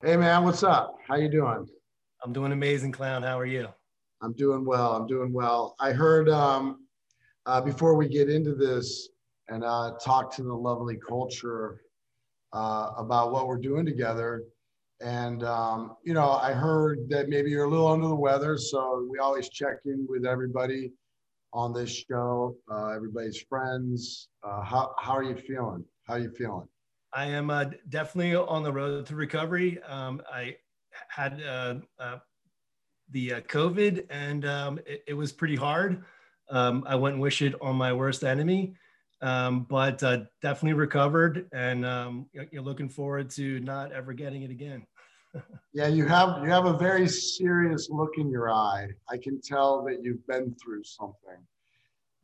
[0.00, 0.96] Hey man, what's up?
[1.08, 1.66] How you doing?
[2.22, 3.24] I'm doing amazing, clown.
[3.24, 3.66] How are you?
[4.22, 4.92] I'm doing well.
[4.94, 5.74] I'm doing well.
[5.80, 6.86] I heard um,
[7.46, 9.08] uh, before we get into this
[9.48, 11.80] and uh, talk to the lovely culture
[12.52, 14.44] uh, about what we're doing together.
[15.00, 19.04] And um, you know, I heard that maybe you're a little under the weather, so
[19.10, 20.92] we always check in with everybody
[21.52, 24.28] on this show, uh, everybody's friends.
[24.44, 25.84] Uh, how how are you feeling?
[26.04, 26.68] How are you feeling?
[27.12, 29.82] I am uh, definitely on the road to recovery.
[29.82, 30.56] Um, I
[31.08, 32.18] had uh, uh,
[33.10, 36.04] the uh, COVID, and um, it, it, was pretty hard.
[36.50, 38.74] Um, I wouldn't wish it on my worst enemy,
[39.22, 44.50] um, but uh, definitely recovered, and um, you're looking forward to not ever getting it
[44.50, 44.86] again.
[45.72, 48.88] yeah, you have you have a very serious look in your eye.
[49.10, 51.38] I can tell that you've been through something,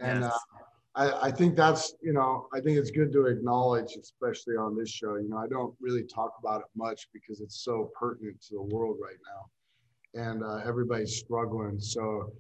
[0.01, 0.21] and.
[0.23, 0.65] Yes uh,
[0.97, 4.91] I, I think that's, you know, I think it's good to acknowledge, especially on this
[4.91, 5.17] show.
[5.17, 8.63] You know, I don't really talk about it much because it's so pertinent to the
[8.63, 10.23] world right now.
[10.23, 11.81] And uh, everybody's struggling.
[11.81, 12.33] So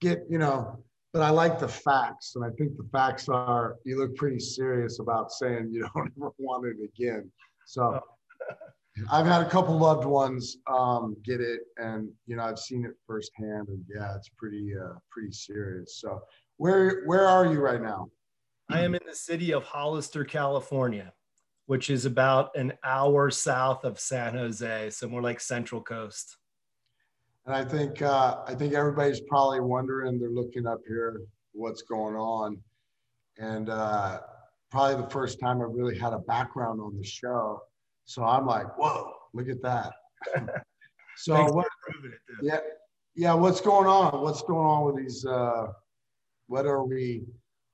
[0.00, 2.34] get, you know, but I like the facts.
[2.34, 6.32] And I think the facts are you look pretty serious about saying you don't ever
[6.38, 7.30] want it again.
[7.66, 8.00] So
[9.10, 12.92] I've had a couple loved ones um, get it, and you know I've seen it
[13.06, 16.00] firsthand, and yeah, it's pretty uh, pretty serious.
[16.00, 16.20] So
[16.60, 18.10] where where are you right now?
[18.68, 21.14] I am in the city of Hollister, California,
[21.64, 26.36] which is about an hour south of San Jose, so more like Central Coast.
[27.46, 30.20] And I think uh, I think everybody's probably wondering.
[30.20, 32.58] They're looking up here, what's going on,
[33.38, 34.18] and uh,
[34.70, 37.62] probably the first time I really had a background on the show.
[38.04, 39.92] So I'm like, whoa, look at that.
[41.16, 41.68] so what?
[42.42, 42.58] yeah,
[43.16, 43.32] yeah.
[43.32, 44.20] What's going on?
[44.20, 45.24] What's going on with these?
[45.24, 45.68] Uh,
[46.50, 47.22] what are we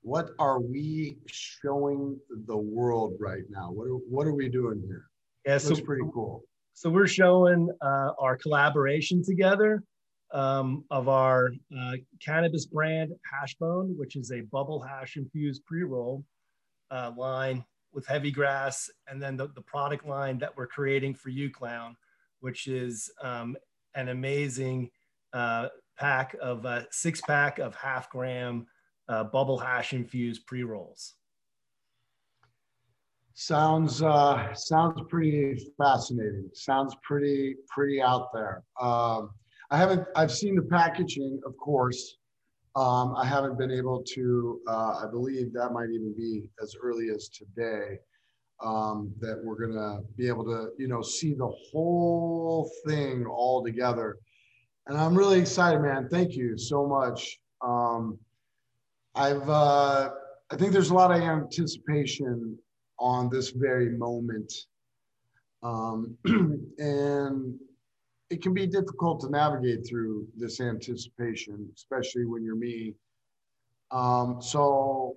[0.02, 3.70] what are we showing the world right now?
[3.72, 5.06] What are, what are we doing here?
[5.46, 6.44] Yeah so Looks pretty cool.
[6.74, 9.82] So we're showing uh, our collaboration together
[10.30, 16.22] um, of our uh, cannabis brand hashbone which is a bubble hash infused pre-roll
[16.91, 21.31] uh, line with heavy grass and then the, the product line that we're creating for
[21.31, 21.97] you clown
[22.41, 23.56] which is um,
[23.94, 24.91] an amazing
[25.32, 25.69] uh,
[25.99, 28.67] pack of uh, six pack of half gram
[29.09, 31.15] uh, bubble hash infused pre rolls.
[33.34, 36.49] Sounds uh, sounds pretty fascinating.
[36.55, 38.62] Sounds pretty pretty out there.
[38.81, 39.31] Um,
[39.71, 40.07] I haven't.
[40.17, 42.17] I've seen the packaging, of course.
[42.77, 44.61] Um, I haven't been able to.
[44.67, 47.99] Uh, I believe that might even be as early as today.
[48.65, 54.17] Um, that we're gonna be able to, you know, see the whole thing all together
[54.86, 56.08] and I'm really excited, man.
[56.08, 57.38] Thank you so much.
[57.60, 58.19] Um,
[59.14, 60.10] I've, uh,
[60.50, 62.56] I think there's a lot of anticipation
[62.98, 64.52] on this very moment.
[65.62, 66.16] Um,
[66.78, 67.58] and
[68.30, 72.94] it can be difficult to navigate through this anticipation, especially when you're me.
[73.91, 75.16] Um, so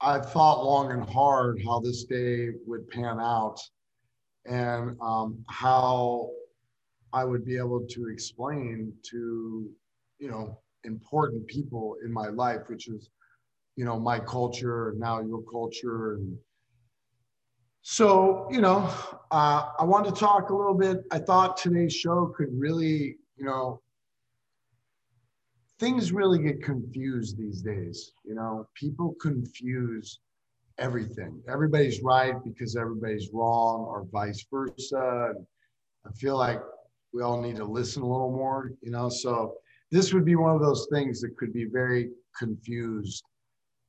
[0.00, 3.60] I thought long and hard how this day would pan out
[4.44, 6.30] and um, how
[7.16, 9.70] I would be able to explain to,
[10.18, 13.08] you know, important people in my life, which is,
[13.76, 16.16] you know, my culture now your culture.
[16.16, 16.36] And
[17.80, 18.80] so, you know,
[19.30, 21.04] uh, I wanted to talk a little bit.
[21.10, 23.80] I thought today's show could really, you know,
[25.78, 28.12] things really get confused these days.
[28.26, 30.20] You know, people confuse
[30.76, 31.40] everything.
[31.48, 35.32] Everybody's right because everybody's wrong, or vice versa.
[35.34, 35.46] And
[36.06, 36.60] I feel like
[37.12, 39.08] we all need to listen a little more, you know.
[39.08, 39.54] So
[39.90, 43.24] this would be one of those things that could be very confused.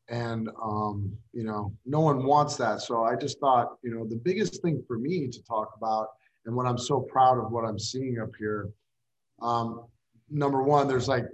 [0.09, 2.81] And, um, you know, no one wants that.
[2.81, 6.07] So I just thought, you know, the biggest thing for me to talk about,
[6.45, 8.69] and what I'm so proud of what I'm seeing up here,
[9.41, 9.85] um,
[10.29, 11.25] number one, there's like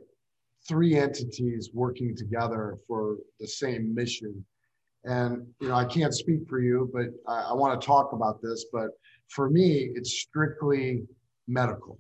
[0.68, 4.44] three entities working together for the same mission.
[5.04, 8.42] And, you know, I can't speak for you, but I, I want to talk about
[8.42, 8.66] this.
[8.72, 8.90] But
[9.28, 11.04] for me, it's strictly
[11.48, 12.00] medical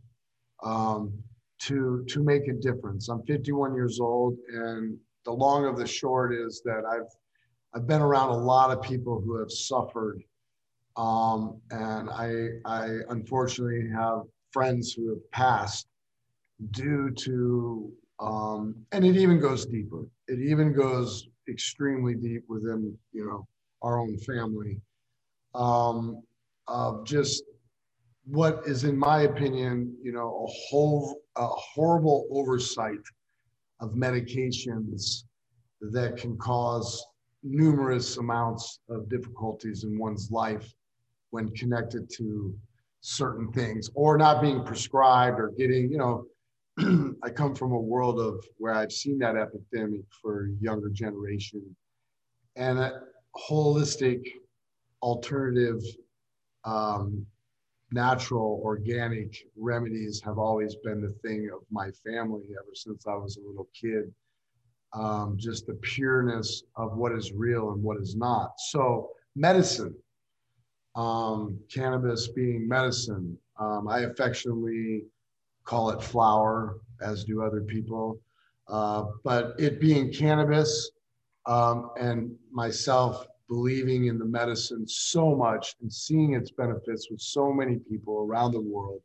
[0.64, 1.14] um,
[1.62, 3.10] to to make a difference.
[3.10, 7.10] I'm 51 years old, and the long of the short is that I've
[7.74, 10.22] I've been around a lot of people who have suffered,
[10.98, 15.88] um, and I I unfortunately have friends who have passed
[16.72, 20.06] due to um, and it even goes deeper.
[20.28, 23.48] It even goes extremely deep within you know
[23.82, 24.80] our own family
[25.56, 26.22] um,
[26.68, 27.44] of just
[28.26, 33.04] what is, in my opinion, you know, a whole a horrible oversight
[33.80, 35.24] of medications
[35.82, 37.04] that can cause
[37.44, 40.74] numerous amounts of difficulties in one's life
[41.32, 42.56] when connected to
[43.02, 46.26] certain things or not being prescribed or getting, you know,
[47.24, 51.76] I come from a world of where I've seen that epidemic for younger generation
[52.56, 53.02] and a
[53.50, 54.22] holistic
[55.02, 55.82] alternative
[56.64, 57.26] um,
[57.94, 63.38] natural organic remedies have always been the thing of my family ever since I was
[63.38, 64.12] a little kid.
[64.94, 68.54] Um, just the pureness of what is real and what is not.
[68.60, 69.96] So, medicine,
[70.96, 75.06] um, cannabis being medicine, um, I affectionately
[75.66, 78.20] call it flower, as do other people.
[78.68, 80.92] Uh, but it being cannabis
[81.48, 87.52] um, and myself believing in the medicine so much and seeing its benefits with so
[87.52, 89.02] many people around the world.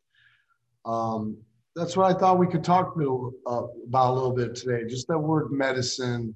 [0.85, 1.37] Um,
[1.75, 4.89] that's what I thought we could talk uh, about a little bit today.
[4.89, 6.35] Just that word medicine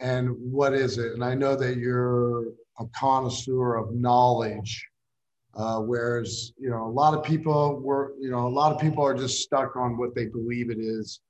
[0.00, 1.12] and what is it?
[1.12, 2.48] And I know that you're
[2.78, 4.86] a connoisseur of knowledge,
[5.54, 9.04] uh, whereas you know a lot of people were, you know, a lot of people
[9.04, 11.20] are just stuck on what they believe it is,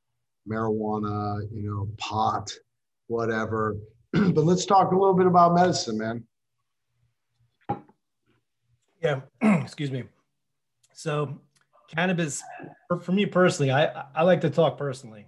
[0.49, 2.51] marijuana, you know, pot,
[3.09, 3.77] whatever.
[4.33, 6.25] but let's talk a little bit about medicine, man.
[9.03, 10.05] Yeah, excuse me.
[10.93, 11.41] So,
[11.89, 12.43] cannabis,
[12.87, 15.27] for, for, me personally, I, I like to talk personally.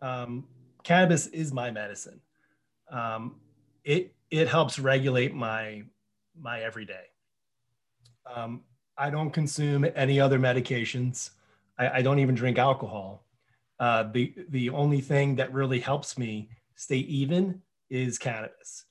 [0.00, 0.46] Um,
[0.84, 2.20] cannabis is my medicine.
[2.90, 3.36] Um,
[3.84, 5.82] it it helps regulate my
[6.40, 7.06] my everyday.
[8.32, 8.62] Um,
[8.96, 11.30] I don't consume any other medications.
[11.76, 13.26] I, I don't even drink alcohol.
[13.80, 17.60] Uh, the the only thing that really helps me stay even
[17.92, 18.86] is cannabis.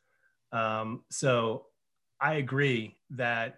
[0.53, 1.65] Um, so
[2.21, 3.55] I agree that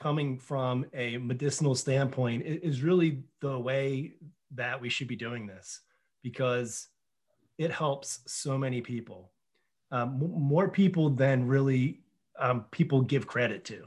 [0.00, 4.14] coming from a medicinal standpoint is really the way
[4.54, 5.80] that we should be doing this
[6.22, 6.88] because
[7.58, 9.32] it helps so many people,
[9.90, 12.00] um, more people than really
[12.38, 13.86] um, people give credit to.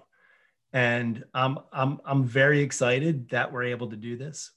[0.74, 4.52] And I'm, I'm, I'm very excited that we're able to do this.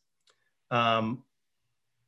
[0.71, 1.23] Um,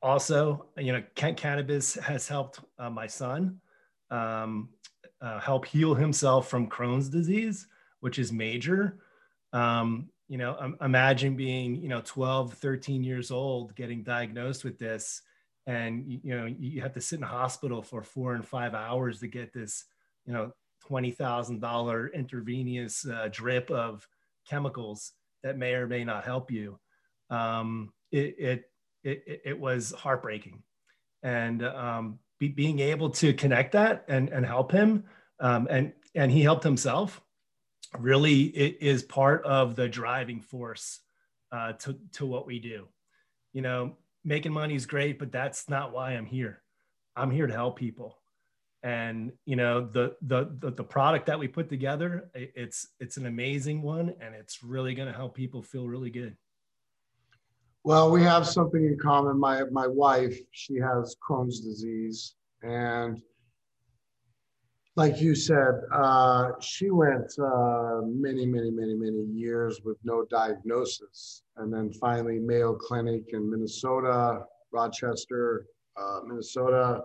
[0.03, 3.61] also, you know, cannabis has helped uh, my son
[4.14, 4.69] um,
[5.20, 7.66] uh, help heal himself from Crohn's disease,
[8.00, 8.99] which is major.
[9.52, 14.78] Um, you know, um, imagine being, you know, 12, 13 years old, getting diagnosed with
[14.78, 15.22] this.
[15.66, 19.28] And, you know, you have to sit in hospital for four and five hours to
[19.28, 19.84] get this,
[20.26, 20.52] you know,
[20.88, 24.06] $20,000 intravenous uh, drip of
[24.46, 25.12] chemicals
[25.43, 26.78] that may or may not help you.
[27.31, 28.70] Um, it, it,
[29.02, 30.62] it, it was heartbreaking.
[31.22, 35.05] And um, be, being able to connect that and, and help him
[35.41, 37.21] um, and and he helped himself
[37.99, 41.01] really it is part of the driving force
[41.53, 42.89] uh, to, to what we do.
[43.53, 46.63] You know making money is great but that's not why i'm here.
[47.17, 48.19] I'm here to help people.
[48.83, 53.27] And you know the the the, the product that we put together it's it's an
[53.27, 56.37] amazing one and it's really going to help people feel really good
[57.85, 59.39] well, we have something in common.
[59.39, 63.21] My my wife, she has Crohn's disease, and
[64.97, 71.43] like you said, uh, she went uh, many, many, many, many years with no diagnosis,
[71.57, 75.67] and then finally Mayo Clinic in Minnesota, Rochester,
[75.97, 77.03] uh, Minnesota,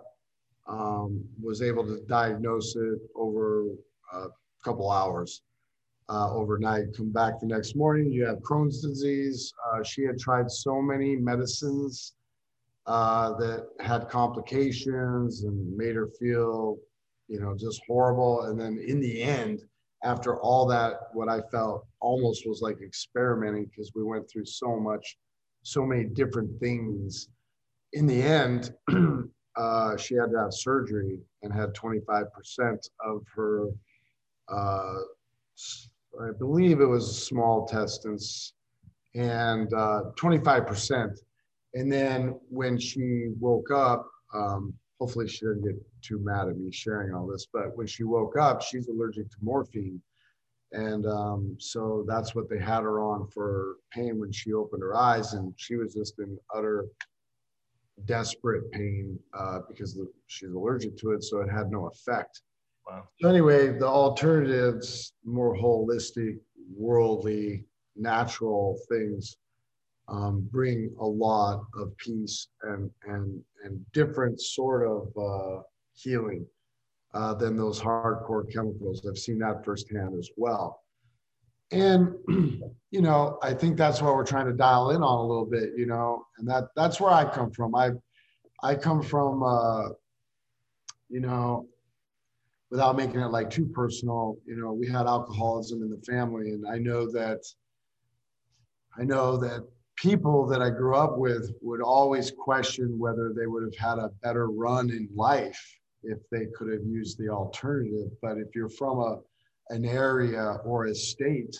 [0.66, 3.66] um, was able to diagnose it over
[4.14, 4.28] a
[4.64, 5.42] couple hours
[6.10, 6.94] uh, overnight.
[6.96, 9.52] Come back the next morning, you have Crohn's disease.
[9.72, 12.14] Uh, she had tried so many medicines
[12.86, 16.78] uh, that had complications and made her feel,
[17.28, 18.42] you know, just horrible.
[18.42, 19.62] And then in the end,
[20.02, 24.80] after all that, what I felt almost was like experimenting because we went through so
[24.80, 25.16] much,
[25.62, 27.28] so many different things.
[27.92, 28.74] In the end,
[29.56, 32.24] uh, she had to have surgery and had 25%
[33.04, 33.68] of her
[34.48, 34.94] uh,
[36.20, 38.54] I believe it was small intestines,
[39.14, 41.18] and uh, 25%.
[41.74, 46.70] And then when she woke up, um, hopefully she didn't get too mad at me
[46.70, 50.00] sharing all this, but when she woke up, she's allergic to morphine.
[50.72, 54.94] And um, so that's what they had her on for pain when she opened her
[54.94, 55.32] eyes.
[55.32, 56.86] And she was just in utter
[58.04, 61.24] desperate pain uh, because the, she's allergic to it.
[61.24, 62.42] So it had no effect.
[62.86, 63.08] Wow.
[63.20, 66.38] So anyway, the alternatives, more holistic,
[66.76, 67.64] worldly,
[67.96, 69.36] natural things,
[70.08, 76.44] um, bring a lot of peace and and and different sort of uh, healing
[77.14, 79.06] uh, than those hardcore chemicals.
[79.08, 80.82] I've seen that firsthand as well.
[81.70, 82.14] And
[82.90, 85.70] you know, I think that's what we're trying to dial in on a little bit.
[85.76, 87.74] You know, and that that's where I come from.
[87.74, 87.90] I
[88.62, 89.42] I come from.
[89.42, 89.90] Uh,
[91.10, 91.66] you know,
[92.70, 96.66] without making it like too personal, you know, we had alcoholism in the family, and
[96.66, 97.40] I know that
[98.98, 103.62] I know that people that I grew up with would always question whether they would
[103.62, 105.60] have had a better run in life
[106.02, 108.10] if they could have used the alternative.
[108.22, 109.20] But if you're from a
[109.70, 111.56] an area or a state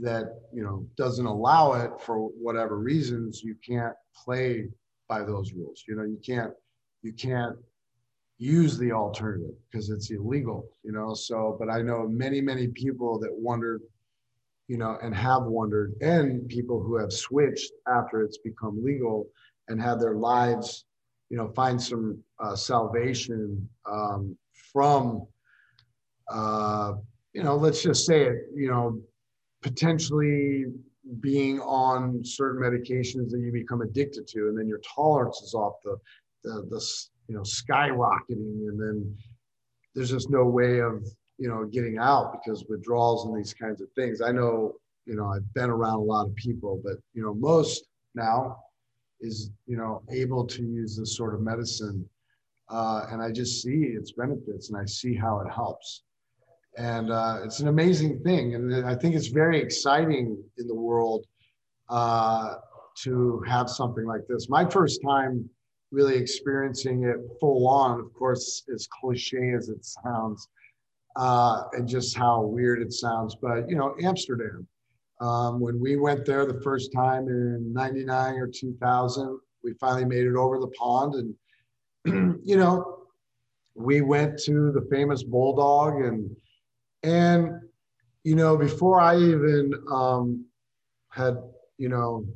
[0.00, 4.68] that you know doesn't allow it for whatever reasons, you can't play
[5.08, 5.84] by those rules.
[5.86, 6.52] You know, you can't
[7.02, 7.56] you can't
[8.38, 10.68] use the alternative because it's illegal.
[10.82, 13.82] You know, so but I know many many people that wondered
[14.68, 19.28] you know, and have wondered, and people who have switched after it's become legal
[19.68, 20.84] and had their lives,
[21.28, 24.36] you know, find some uh, salvation um,
[24.72, 25.26] from,
[26.30, 26.94] uh,
[27.34, 29.00] you know, let's just say it, you know,
[29.62, 30.66] potentially
[31.20, 35.74] being on certain medications that you become addicted to, and then your tolerance is off
[35.84, 35.96] the,
[36.42, 36.80] the, the
[37.28, 39.16] you know, skyrocketing, and then
[39.94, 41.04] there's just no way of
[41.38, 44.20] you know, getting out because withdrawals and these kinds of things.
[44.20, 44.74] I know,
[45.06, 48.58] you know, I've been around a lot of people, but you know, most now
[49.20, 52.08] is you know able to use this sort of medicine,
[52.68, 56.02] uh, and I just see its benefits and I see how it helps,
[56.76, 61.26] and uh, it's an amazing thing, and I think it's very exciting in the world
[61.88, 62.56] uh,
[63.02, 64.48] to have something like this.
[64.48, 65.48] My first time
[65.94, 70.48] really experiencing it full on, of course, as cliche as it sounds
[71.16, 73.36] uh, and just how weird it sounds.
[73.40, 74.66] But, you know, Amsterdam,
[75.20, 80.26] um, when we went there the first time in 99 or 2000, we finally made
[80.26, 81.14] it over the pond.
[82.04, 83.06] And, you know,
[83.74, 86.36] we went to the famous Bulldog and,
[87.02, 87.60] and,
[88.24, 90.44] you know, before I even um,
[91.10, 91.36] had,
[91.78, 92.26] you know,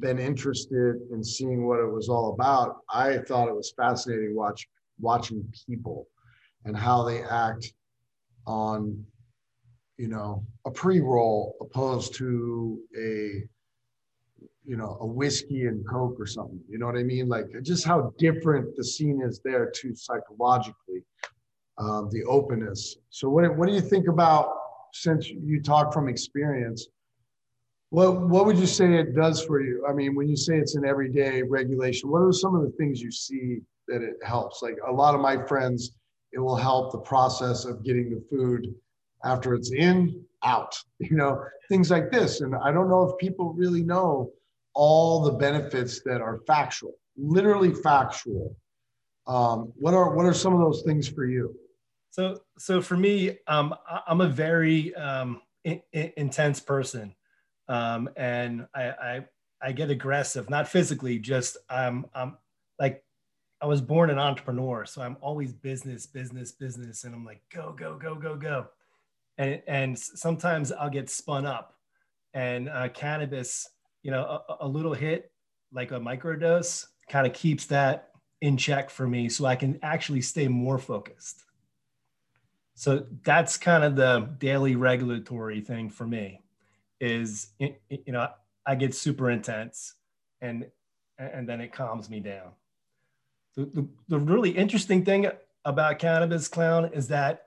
[0.00, 4.66] been interested in seeing what it was all about, I thought it was fascinating watch
[4.98, 6.06] watching people
[6.64, 7.72] and how they act
[8.46, 9.04] on
[9.96, 13.44] you know a pre-roll opposed to a
[14.64, 17.28] you know a whiskey and coke or something you know what i mean?
[17.28, 21.02] Like just how different the scene is there too psychologically
[21.80, 22.96] um, the openness.
[23.08, 24.52] So what, what do you think about
[24.92, 26.88] since you talk from experience
[27.90, 30.76] what what would you say it does for you i mean when you say it's
[30.76, 34.76] an everyday regulation what are some of the things you see that it helps like
[34.88, 35.92] a lot of my friends
[36.32, 38.72] it will help the process of getting the food
[39.24, 42.40] after it's in, out, you know, things like this.
[42.40, 44.32] And I don't know if people really know
[44.74, 48.56] all the benefits that are factual, literally factual.
[49.26, 51.54] Um, what are what are some of those things for you?
[52.10, 53.74] So so for me, um,
[54.06, 57.14] I'm a very um, in, in, intense person,
[57.70, 59.24] um, and I, I
[59.62, 62.36] I get aggressive, not physically, just I'm I'm
[62.78, 63.04] like
[63.62, 67.74] I was born an entrepreneur, so I'm always business, business, business, and I'm like go,
[67.78, 68.66] go, go, go, go,
[69.38, 71.76] and and sometimes I'll get spun up,
[72.34, 73.68] and uh, cannabis,
[74.02, 75.30] you know, a, a little hit
[75.72, 78.08] like a microdose kind of keeps that
[78.40, 81.44] in check for me, so I can actually stay more focused.
[82.74, 86.40] So that's kind of the daily regulatory thing for me,
[87.00, 87.74] is you
[88.06, 88.28] know
[88.66, 89.94] I get super intense,
[90.40, 90.66] and
[91.18, 92.52] and then it calms me down.
[93.56, 95.30] The, the, the really interesting thing
[95.64, 97.44] about cannabis clown is that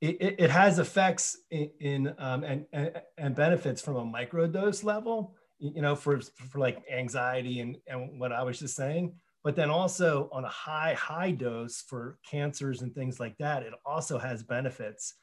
[0.00, 5.34] it, it, has effects in, in um, and, and, and benefits from a microdose level
[5.58, 9.14] you know for, for like anxiety and, and what i was just saying.
[9.42, 13.72] But then also on a high high dose for cancers and things like that it
[13.84, 15.14] also has benefits.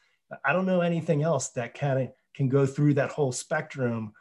[0.43, 4.13] I don't know anything else that of can go through that whole spectrum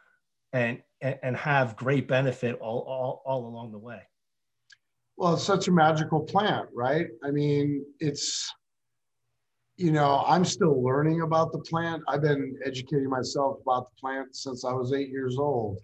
[0.51, 4.01] and and, have great benefit all, all all along the way
[5.17, 7.07] well, it's such a magical plant, right?
[7.23, 8.51] I mean, it's,
[9.77, 12.03] you know, I'm still learning about the plant.
[12.07, 15.79] I've been educating myself about the plant since I was eight years old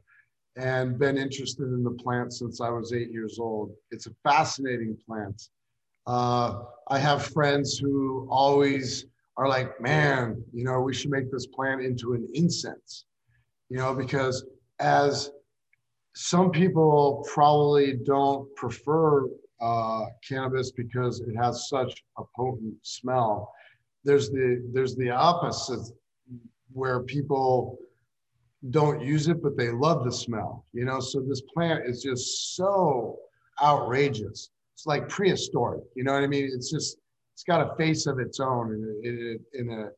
[0.55, 3.71] and been interested in the plant since I was eight years old.
[3.91, 5.41] It's a fascinating plant.
[6.07, 9.05] Uh, I have friends who always
[9.39, 13.05] are like, man, you know, we should make this plant into an incense,
[13.69, 14.46] you know, because
[14.79, 15.31] as
[16.13, 19.27] some people probably don't prefer
[19.62, 23.53] uh, cannabis because it has such a potent smell.
[24.03, 25.88] There's the there's the opposite
[26.74, 27.77] where people
[28.72, 30.65] don't use it but they love the smell.
[30.74, 33.19] You know, so this plant is just so
[33.63, 34.50] outrageous.
[34.74, 35.84] It's like prehistoric.
[35.96, 36.50] You know what I mean?
[36.53, 36.98] It's just
[37.39, 39.91] it's got a face of its own, and in, a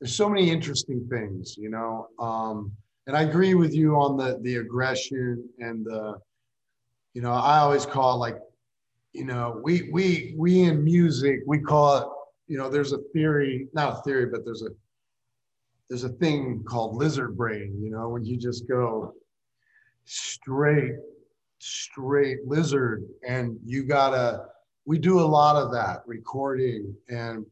[0.00, 1.54] there's so many interesting things.
[1.58, 2.08] You know.
[2.18, 2.72] Um,
[3.06, 6.14] and I agree with you on the the aggression and the,
[7.12, 8.38] you know, I always call like,
[9.12, 12.08] you know, we we we in music we call it,
[12.48, 14.70] you know, there's a theory, not a theory, but there's a
[15.90, 17.78] there's a thing called lizard brain.
[17.78, 19.12] You know, when you just go,
[20.06, 20.94] straight,
[21.58, 23.04] straight lizard.
[23.28, 24.46] And you gotta,
[24.86, 27.44] we do a lot of that recording and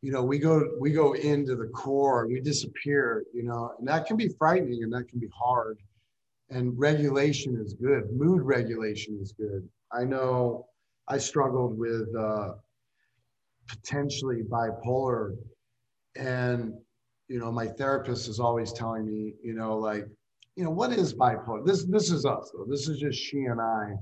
[0.00, 3.86] you know we go we go into the core and we disappear you know and
[3.86, 5.78] that can be frightening and that can be hard.
[6.50, 8.10] And regulation is good.
[8.10, 9.68] Mood regulation is good.
[9.92, 10.66] I know
[11.06, 12.52] i struggled with uh,
[13.66, 15.36] potentially bipolar
[16.16, 16.72] and
[17.28, 20.06] you know my therapist is always telling me you know like
[20.56, 21.64] you know what is bipolar?
[21.66, 22.64] This this is us though.
[22.66, 23.92] This is just she and i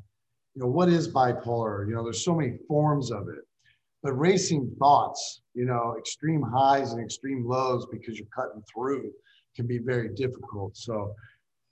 [0.56, 3.46] you know what is bipolar you know there's so many forms of it
[4.02, 9.12] but racing thoughts you know extreme highs and extreme lows because you're cutting through
[9.54, 11.14] can be very difficult so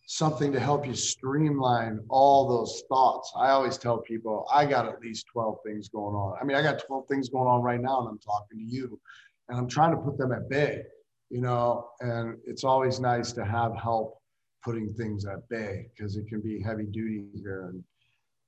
[0.07, 3.33] something to help you streamline all those thoughts.
[3.37, 6.37] I always tell people I got at least 12 things going on.
[6.41, 9.00] I mean, I got 12 things going on right now and I'm talking to you
[9.49, 10.83] and I'm trying to put them at bay,
[11.31, 14.19] you know, and it's always nice to have help
[14.62, 17.71] putting things at bay because it can be heavy duty here.
[17.73, 17.83] And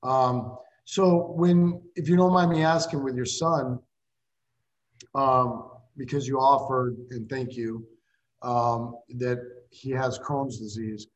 [0.03, 3.79] um, so when, if you don't mind me asking with your son,
[5.15, 7.85] um, because you offered and thank you,
[8.43, 9.38] um, that
[9.71, 11.09] he has Crohn's disease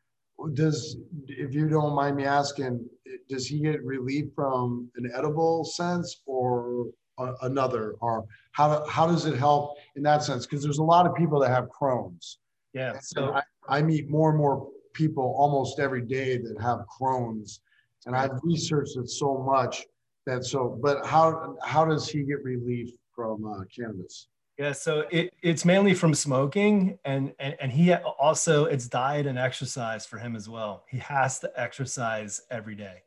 [0.54, 0.96] does
[1.26, 2.88] if you don't mind me asking
[3.28, 6.86] does he get relief from an edible sense or
[7.18, 7.94] a, another?
[8.00, 10.46] Or how, how does it help in that sense?
[10.46, 12.38] Because there's a lot of people that have crohn's.
[12.72, 17.60] Yeah so I, I meet more and more people almost every day that have crohn's
[18.06, 19.84] and i've researched it so much
[20.26, 24.28] that so but how how does he get relief from uh, cannabis
[24.60, 29.38] yeah, so it, it's mainly from smoking, and, and and he also it's diet and
[29.38, 30.84] exercise for him as well.
[30.90, 32.98] He has to exercise every day.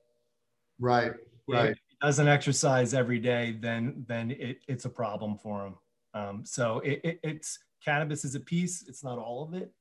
[0.79, 1.11] Right,
[1.47, 1.69] right.
[1.69, 5.75] If he doesn't exercise every day, then then it, it's a problem for him.
[6.15, 8.83] Um, so it, it, it's cannabis is a piece.
[8.87, 9.71] It's not all of it,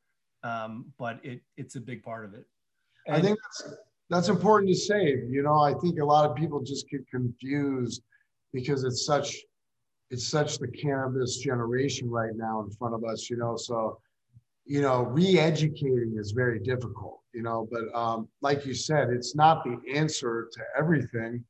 [0.42, 2.44] um, but it it's a big part of it.
[3.06, 3.74] And I think that's
[4.12, 5.22] that's important to say.
[5.28, 8.02] You know, I think a lot of people just get confused
[8.52, 9.36] because it's such
[10.10, 13.56] it's such the cannabis generation right now in front of us, you know.
[13.56, 13.98] So,
[14.66, 17.66] you know, re-educating is very difficult, you know.
[17.70, 21.42] But um, like you said, it's not the answer to everything,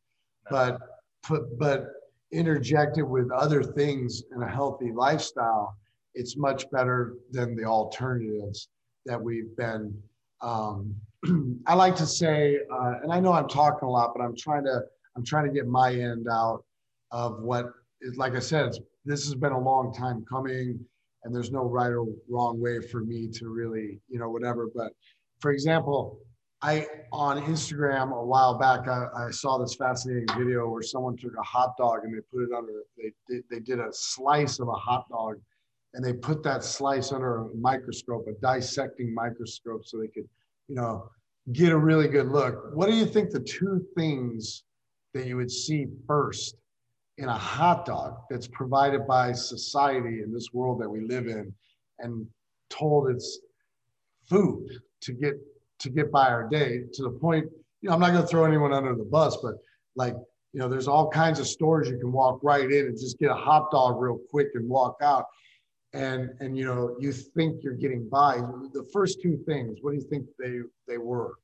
[0.48, 0.78] but
[1.24, 1.88] put but
[2.30, 5.76] interjected with other things in a healthy lifestyle.
[6.14, 8.68] It's much better than the alternatives
[9.06, 9.92] that we've been.
[10.40, 10.94] Um,
[11.66, 14.64] I like to say, uh, and I know I'm talking a lot, but I'm trying
[14.64, 14.80] to
[15.16, 16.64] I'm trying to get my end out
[17.10, 17.66] of what
[18.00, 18.72] it, like I said,
[19.04, 20.80] this has been a long time coming,
[21.24, 24.68] and there's no right or wrong way for me to really, you know, whatever.
[24.74, 24.92] But
[25.40, 26.20] for example,
[26.62, 31.32] I on Instagram a while back, I, I, saw this fascinating video where someone took
[31.36, 32.72] a hot dog and they put it under.
[32.96, 35.40] They did, they did a slice of a hot dog,
[35.94, 40.28] and they put that slice under a microscope, a dissecting microscope, so they could,
[40.68, 41.10] you know,
[41.52, 42.74] get a really good look.
[42.74, 44.64] What do you think the two things
[45.14, 46.56] that you would see first
[47.18, 51.52] in a hot dog that's provided by society in this world that we live in
[51.98, 52.26] and
[52.70, 53.40] told it's
[54.28, 54.66] food
[55.02, 55.34] to get
[55.78, 57.44] to get by our day to the point
[57.80, 59.54] you know i'm not going to throw anyone under the bus but
[59.94, 60.14] like
[60.52, 63.30] you know there's all kinds of stores you can walk right in and just get
[63.30, 65.26] a hot dog real quick and walk out
[65.94, 68.36] and and you know you think you're getting by
[68.72, 71.34] the first two things what do you think they they were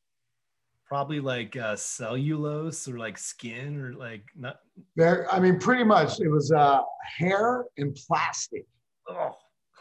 [0.88, 4.60] probably like uh, cellulose or like skin or like not.
[4.96, 6.80] There, I mean, pretty much it was uh,
[7.18, 8.66] hair and plastic.
[9.06, 9.32] Oh.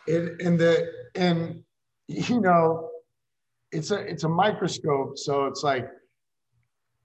[0.06, 1.64] It, and the and
[2.08, 2.90] you know,
[3.72, 5.90] it's a it's a microscope, so it's like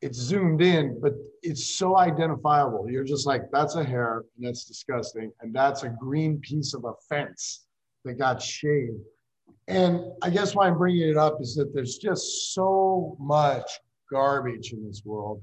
[0.02, 2.90] it's zoomed in, but it's so identifiable.
[2.90, 6.84] You're just like, that's a hair, and that's disgusting, and that's a green piece of
[6.84, 7.66] a fence
[8.04, 8.98] that got shaved.
[9.68, 13.70] And I guess why I'm bringing it up is that there's just so much
[14.10, 15.40] garbage in this world.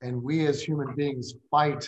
[0.00, 1.86] And we as human beings fight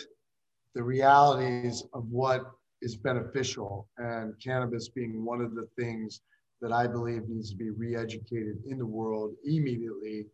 [0.75, 2.43] the realities of what
[2.83, 6.21] is beneficial, and cannabis being one of the things
[6.61, 10.27] that I believe needs to be re educated in the world immediately.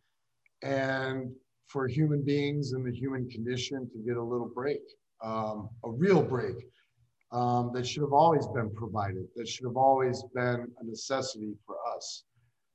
[0.63, 1.31] And
[1.67, 4.81] for human beings and the human condition to get a little break,
[5.23, 6.55] um, a real break
[7.31, 11.75] um, that should have always been provided, that should have always been a necessity for
[11.95, 12.23] us.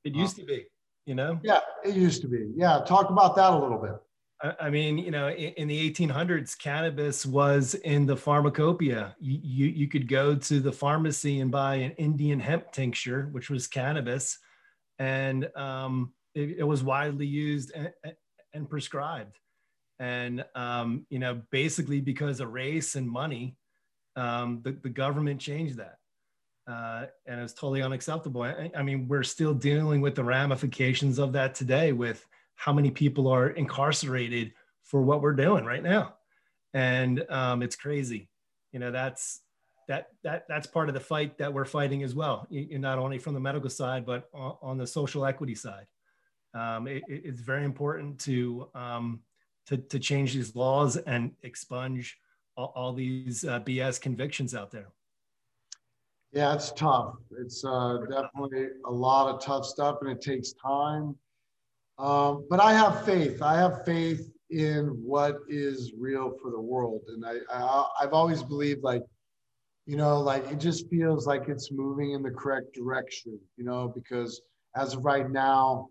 [0.03, 0.65] It used um, to be
[1.05, 1.39] you know?
[1.43, 2.51] Yeah, it used to be.
[2.55, 3.93] Yeah, talk about that a little bit.
[4.59, 9.15] I mean, you know, in, the 1800s, cannabis was in the pharmacopoeia.
[9.21, 13.49] You, you, you, could go to the pharmacy and buy an Indian hemp tincture, which
[13.49, 14.39] was cannabis,
[14.99, 17.89] and um, it, it, was widely used and,
[18.53, 19.37] and prescribed.
[19.99, 23.55] And, um, you know, basically because of race and money,
[24.15, 25.97] um, the, the government changed that
[26.67, 28.43] uh, and was totally unacceptable.
[28.43, 32.91] I, I, mean, we're still dealing with the ramifications of that today with how many
[32.91, 36.15] people are incarcerated for what we're doing right now,
[36.73, 38.29] and um, it's crazy.
[38.71, 39.41] You know, that's
[39.87, 42.47] that that that's part of the fight that we're fighting as well.
[42.49, 45.87] You, not only from the medical side, but on, on the social equity side.
[46.53, 49.21] Um, it, it's very important to, um,
[49.67, 52.17] to to change these laws and expunge
[52.55, 54.87] all, all these uh, BS convictions out there.
[56.31, 57.15] Yeah, it's tough.
[57.39, 61.15] It's uh, definitely a lot of tough stuff, and it takes time.
[61.99, 63.41] Um, but I have faith.
[63.41, 68.41] I have faith in what is real for the world, and I, I I've always
[68.41, 69.03] believed like,
[69.85, 73.39] you know, like it just feels like it's moving in the correct direction.
[73.55, 74.41] You know, because
[74.75, 75.89] as of right now,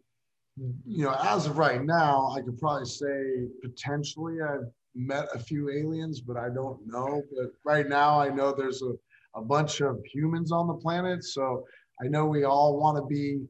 [0.56, 5.70] you know, as of right now, I could probably say potentially I've met a few
[5.70, 7.22] aliens, but I don't know.
[7.34, 8.92] But right now, I know there's a
[9.34, 11.24] a bunch of humans on the planet.
[11.24, 11.64] So
[12.02, 13.40] I know we all want to be,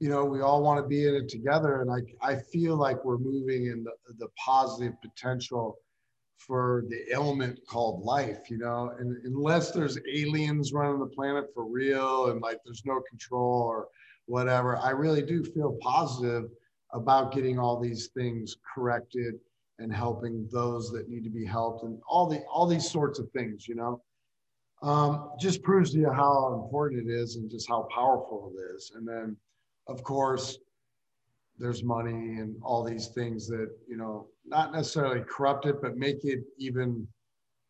[0.00, 1.82] you know, we all want to be in it together.
[1.82, 5.76] And I, I feel like we're moving in the, the positive potential
[6.38, 11.64] for the element called life, you know, and unless there's aliens running the planet for
[11.64, 13.88] real and like there's no control or
[14.26, 16.44] whatever, I really do feel positive
[16.92, 19.34] about getting all these things corrected
[19.78, 23.30] and helping those that need to be helped and all the all these sorts of
[23.32, 24.02] things, you know
[24.82, 28.92] um, just proves to you how important it is and just how powerful it is.
[28.94, 29.36] And then,
[29.88, 30.58] of course,
[31.58, 36.24] there's money and all these things that, you know, not necessarily corrupt it, but make
[36.24, 37.06] it even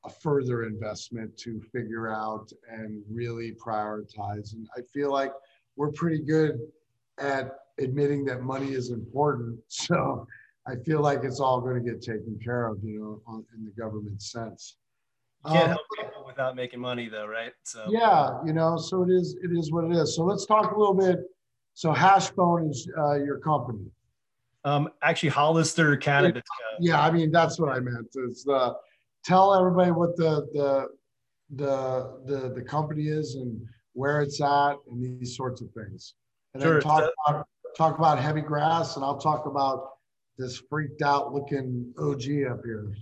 [0.05, 4.55] a further investment to figure out and really prioritize.
[4.55, 5.33] And I feel like
[5.77, 6.59] we're pretty good
[7.19, 9.59] at admitting that money is important.
[9.69, 10.27] So
[10.67, 13.65] I feel like it's all going to get taken care of, you know, on, in
[13.65, 14.77] the government sense.
[15.45, 17.53] You can't um, help without making money though, right?
[17.63, 20.17] So yeah, you know, so it is it is what it is.
[20.17, 21.21] So let's talk a little bit.
[21.75, 23.87] So Hashbone is uh, your company.
[24.65, 26.43] Um, actually, Hollister Cannabis.
[26.81, 28.09] Yeah, I mean that's what I meant.
[28.29, 28.75] Is the
[29.25, 30.89] tell everybody what the the
[31.55, 33.61] the the the company is and
[33.97, 36.15] where it's at and these sorts of things.
[36.55, 36.75] And sure.
[36.75, 39.93] then talk about talk about heavy grass and I'll talk about
[40.39, 42.95] this freaked out looking OG up here.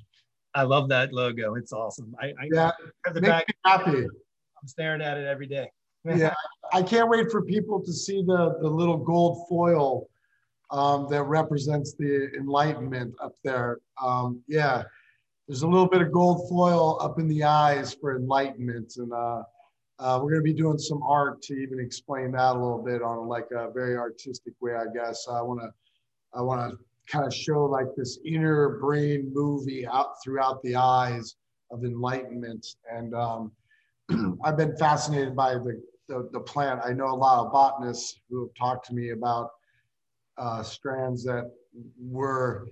[0.54, 1.57] I love that logo.
[1.57, 2.14] It's awesome.
[2.20, 2.70] I, I yeah,
[3.12, 3.48] the back.
[3.48, 4.04] me happy.
[4.04, 5.68] I'm staring at it every day.
[6.04, 6.35] yeah,
[6.72, 10.09] I can't wait for people to see the the little gold foil
[10.70, 13.80] um, that represents the Enlightenment up there.
[14.00, 14.85] Um, yeah,
[15.48, 19.42] there's a little bit of gold foil up in the eyes for Enlightenment, and uh,
[19.98, 23.02] uh, we're going to be doing some art to even explain that a little bit
[23.02, 25.26] on like a very artistic way, I guess.
[25.30, 25.70] I want to
[26.37, 31.37] I want to kind of show like this inner brain movie out throughout the eyes
[31.70, 32.66] of enlightenment.
[32.90, 33.52] And um,
[34.44, 36.80] I've been fascinated by the, the, the, plant.
[36.85, 39.50] I know a lot of botanists who have talked to me about
[40.38, 41.52] uh, strands that
[42.00, 42.66] were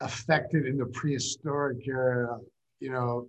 [0.00, 2.38] affected in the prehistoric era,
[2.80, 3.28] you know,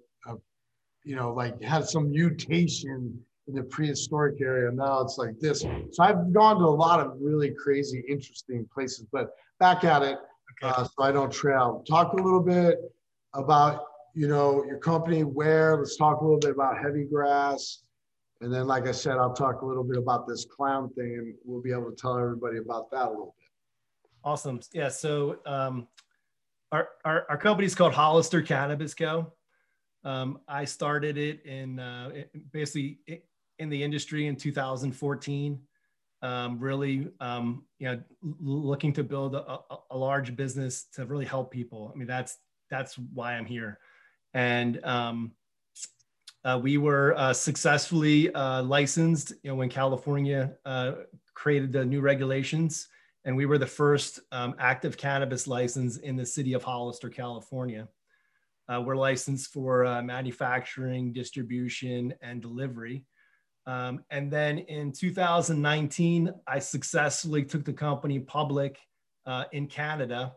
[1.06, 3.18] you know, like had some mutation
[3.48, 4.72] in the prehistoric area.
[4.72, 5.62] Now it's like this.
[5.62, 9.30] So I've gone to a lot of really crazy, interesting places, but
[9.60, 10.18] back at it,
[10.64, 10.74] okay.
[10.76, 11.84] uh, so I don't trail.
[11.88, 12.78] Talk a little bit
[13.34, 15.78] about you know your company, where.
[15.78, 17.84] Let's talk a little bit about heavy grass,
[18.42, 21.34] and then, like I said, I'll talk a little bit about this clown thing, and
[21.44, 24.10] we'll be able to tell everybody about that a little bit.
[24.24, 24.60] Awesome.
[24.74, 24.90] Yeah.
[24.90, 25.88] So um,
[26.72, 29.32] our, our our company's called Hollister Cannabis Co.
[30.04, 32.12] Um, I started it in uh,
[32.52, 33.00] basically
[33.60, 35.60] in the industry in 2014
[36.22, 38.02] um, really, um, you know,
[38.42, 39.60] looking to build a,
[39.92, 41.92] a, large business to really help people.
[41.94, 42.38] I mean, that's
[42.70, 43.80] that's why I'm here.
[44.34, 45.34] And um,
[46.44, 50.94] uh, we were uh, successfully uh, licensed, you know, when California uh,
[51.36, 52.88] created the new regulations,
[53.26, 57.88] and we were the first um, active cannabis license in the city of Hollister, California.
[58.68, 63.06] Uh, we're licensed for uh, manufacturing, distribution, and delivery.
[63.68, 68.78] Um, and then in 2019, I successfully took the company public
[69.26, 70.34] uh, in Canada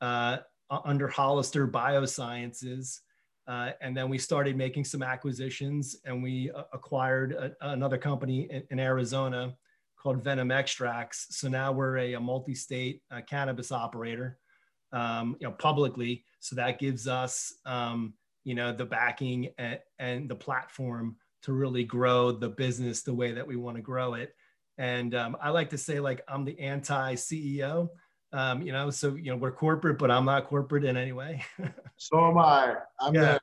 [0.00, 0.38] uh,
[0.84, 3.00] under Hollister Biosciences.
[3.46, 8.46] Uh, and then we started making some acquisitions and we uh, acquired a, another company
[8.50, 9.52] in, in, Arizona
[9.98, 11.26] called Venom Extracts.
[11.30, 14.38] So now we're a, a multi-state uh, cannabis operator,
[14.92, 16.24] um, you know, publicly.
[16.38, 21.84] So that gives us, um, you know, the backing and, and the platform to really
[21.84, 24.34] grow the business the way that we want to grow it.
[24.78, 27.88] And um, I like to say, like, I'm the anti CEO.
[28.32, 31.44] Um, you know, so you know we're corporate, but I'm not corporate in any way.
[31.96, 32.76] so am I.
[33.00, 33.20] I'm yeah.
[33.20, 33.40] the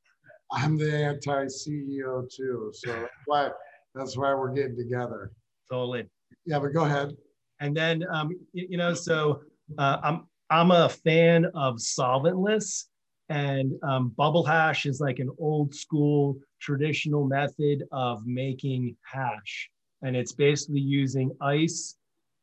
[0.52, 2.72] I'm the anti CEO too.
[2.74, 3.50] So that's why
[3.94, 5.32] that's why we're getting together.
[5.70, 6.10] Totally.
[6.46, 7.16] Yeah, but go ahead.
[7.60, 9.42] And then um, you, you know, so
[9.78, 12.86] uh, I'm I'm a fan of solventless,
[13.30, 19.70] and um, bubble hash is like an old school traditional method of making hash.
[20.02, 21.96] And it's basically using ice,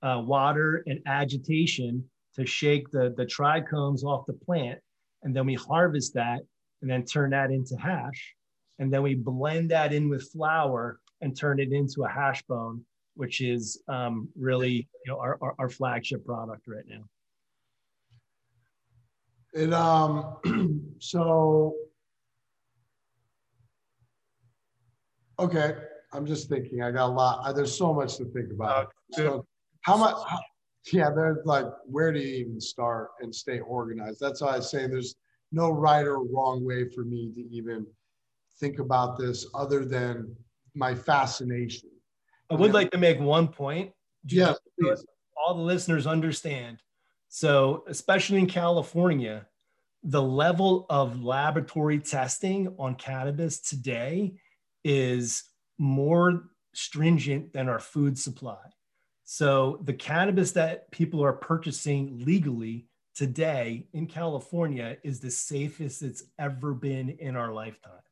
[0.02, 4.78] uh, water, and agitation to shake the, the trichomes off the plant.
[5.22, 6.40] And then we harvest that
[6.82, 8.34] and then turn that into hash.
[8.78, 12.84] And then we blend that in with flower and turn it into a hash bone,
[13.14, 17.04] which is um, really you know, our, our, our flagship product right now.
[19.54, 21.74] And um, so,
[25.38, 25.74] okay,
[26.12, 26.82] I'm just thinking.
[26.82, 27.54] I got a lot.
[27.54, 28.86] There's so much to think about.
[28.86, 29.46] Uh, so,
[29.82, 30.16] how much?
[30.28, 30.40] How,
[30.92, 34.18] yeah, there's like, where do you even start and stay organized?
[34.20, 35.16] That's why I say there's
[35.52, 37.86] no right or wrong way for me to even
[38.60, 40.34] think about this, other than
[40.74, 41.90] my fascination.
[42.50, 43.92] I would like to make one point.
[44.24, 45.04] Yes, please.
[45.36, 46.78] All the listeners understand
[47.28, 49.46] so, especially in California,
[50.02, 54.34] the level of laboratory testing on cannabis today
[54.86, 55.42] is
[55.78, 58.62] more stringent than our food supply.
[59.24, 66.22] So, the cannabis that people are purchasing legally today in California is the safest it's
[66.38, 68.04] ever been in our lifetime,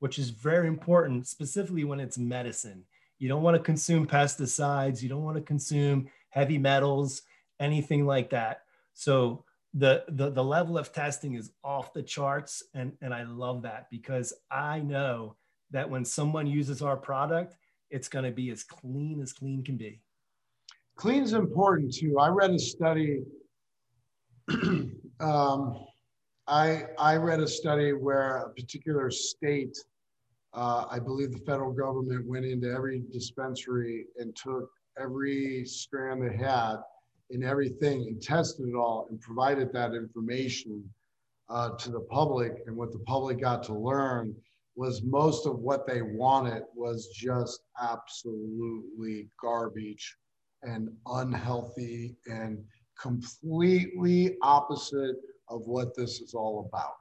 [0.00, 2.84] which is very important, specifically when it's medicine.
[3.18, 7.22] You don't want to consume pesticides, you don't want to consume heavy metals
[7.60, 8.62] anything like that.
[8.94, 12.62] So the, the, the level of testing is off the charts.
[12.74, 15.36] And, and I love that because I know
[15.70, 17.56] that when someone uses our product,
[17.90, 20.00] it's going to be as clean as clean can be.
[20.96, 22.18] Clean is important too.
[22.18, 23.22] I read a study.
[25.20, 25.86] um,
[26.46, 29.76] I, I read a study where a particular state,
[30.54, 36.36] uh, I believe the federal government went into every dispensary and took every strand they
[36.36, 36.76] had
[37.30, 40.82] in everything and tested it all and provided that information
[41.50, 42.62] uh, to the public.
[42.66, 44.34] And what the public got to learn
[44.78, 50.16] was most of what they wanted was just absolutely garbage
[50.62, 52.62] and unhealthy and
[53.00, 55.16] completely opposite
[55.48, 56.94] of what this is all about.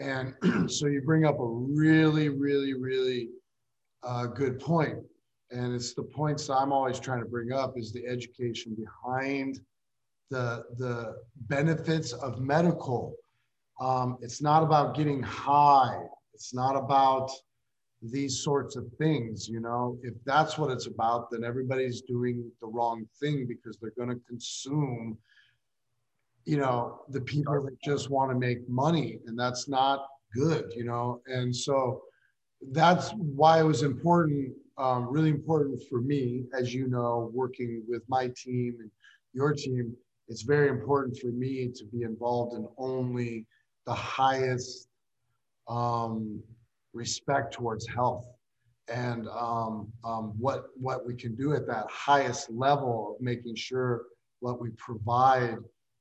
[0.00, 0.34] And
[0.70, 3.28] so you bring up a really, really, really
[4.02, 4.98] uh, good point
[5.54, 9.60] and it's the points I'm always trying to bring up is the education behind
[10.30, 11.16] the the
[11.48, 13.14] benefits of medical.
[13.80, 16.00] Um, it's not about getting high.
[16.34, 17.30] It's not about
[18.02, 19.48] these sorts of things.
[19.48, 23.92] You know, if that's what it's about, then everybody's doing the wrong thing because they're
[23.96, 25.16] going to consume.
[26.44, 30.72] You know, the people that just want to make money, and that's not good.
[30.76, 32.02] You know, and so
[32.72, 38.02] that's why it was important um, really important for me, as you know, working with
[38.08, 38.90] my team and
[39.32, 39.94] your team.
[40.28, 43.46] It's very important for me to be involved in only
[43.86, 44.88] the highest
[45.68, 46.40] um,
[46.92, 48.26] respect towards health
[48.88, 54.02] and um, um, what what we can do at that highest level of making sure
[54.40, 55.56] what we provide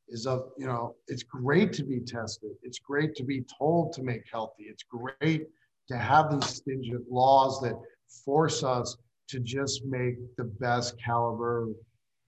[0.10, 4.04] is of you know it's great to be tested it's great to be told to
[4.04, 5.48] make healthy it's great
[5.88, 7.80] to have these stringent laws that
[8.26, 8.98] force us
[9.30, 11.70] to just make the best caliber,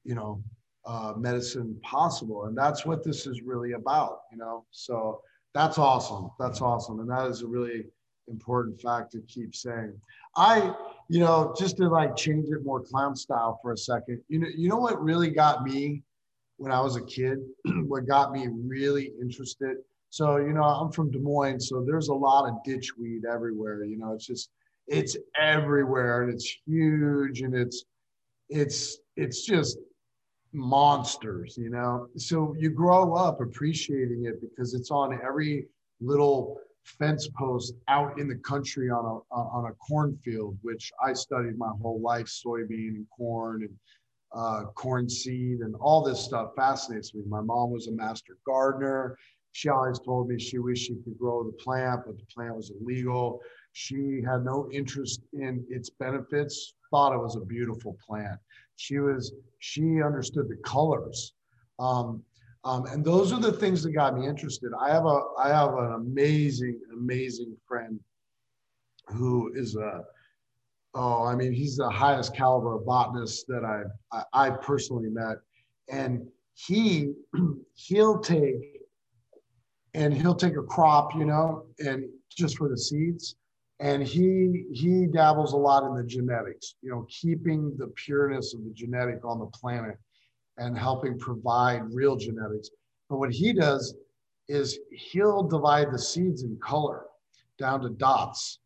[0.04, 0.43] you know,
[0.86, 2.45] uh, medicine possible.
[2.45, 4.65] And that's what this is really about, you know.
[4.71, 5.21] So
[5.55, 6.29] that's awesome.
[6.37, 6.99] That's awesome.
[6.99, 7.85] And that is a really
[8.27, 9.93] important fact to keep saying.
[10.35, 10.73] I,
[11.07, 14.47] you know, just to like change it more clown style for a second, you know,
[14.53, 16.03] you know what really got me
[16.57, 17.39] when I was a kid,
[17.87, 19.77] what got me really interested.
[20.09, 23.81] So, you know, I'm from Des Moines, so there's a lot of ditchweed everywhere.
[23.85, 24.49] You know, it's just
[24.87, 27.85] it's everywhere and it's huge and it's
[28.49, 29.77] it's it's just
[30.55, 32.07] monsters you know?
[32.17, 35.67] So you grow up appreciating it because it's on every
[36.01, 41.57] little fence post out in the country on a on a cornfield which i studied
[41.57, 43.75] my whole life soybean and corn and
[44.35, 47.23] uh, corn seed and all this stuff fascinates me.
[47.27, 49.17] My mom was a master gardener.
[49.53, 52.71] She always told me she wished she could grow the plant but the plant was
[52.81, 53.39] illegal.
[53.71, 58.37] She had no interest in its benefits, thought it was a beautiful plant.
[58.75, 61.33] She was, she understood the colors.
[61.79, 62.23] Um,
[62.63, 64.71] um, and those are the things that got me interested.
[64.79, 67.99] I have a, I have an amazing, amazing friend
[69.07, 70.01] who is a,
[70.95, 75.38] oh, I mean, he's the highest caliber botanist that I, I, I personally met.
[75.89, 77.13] And he,
[77.75, 78.55] he'll take,
[79.93, 83.35] and he'll take a crop, you know, and just for the seeds,
[83.79, 88.63] and he he dabbles a lot in the genetics you know keeping the pureness of
[88.63, 89.97] the genetic on the planet
[90.57, 92.69] and helping provide real genetics
[93.09, 93.95] But what he does
[94.47, 97.05] is he'll divide the seeds in color
[97.57, 98.59] down to dots.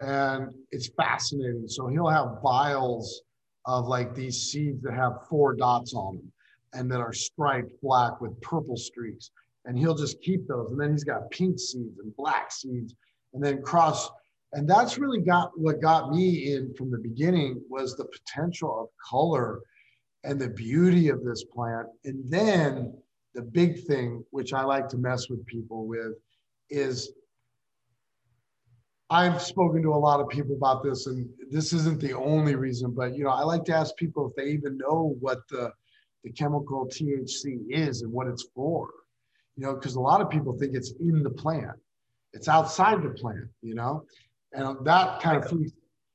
[0.00, 1.66] And it's fascinating.
[1.68, 3.22] So he'll have vials
[3.66, 6.32] of like these seeds that have four dots on them
[6.74, 9.30] and that are striped black with purple streaks.
[9.64, 10.70] And he'll just keep those.
[10.70, 12.94] And then he's got pink seeds and black seeds
[13.32, 14.10] and then cross.
[14.54, 18.88] And that's really got what got me in from the beginning was the potential of
[19.10, 19.60] color
[20.22, 21.88] and the beauty of this plant.
[22.04, 22.96] And then
[23.34, 26.14] the big thing, which I like to mess with people with,
[26.70, 27.12] is
[29.10, 32.92] I've spoken to a lot of people about this, and this isn't the only reason,
[32.92, 35.72] but you know, I like to ask people if they even know what the,
[36.22, 38.88] the chemical THC is and what it's for.
[39.56, 41.76] You know, because a lot of people think it's in the plant,
[42.32, 44.04] it's outside the plant, you know,
[44.54, 45.72] and that kind of freaks,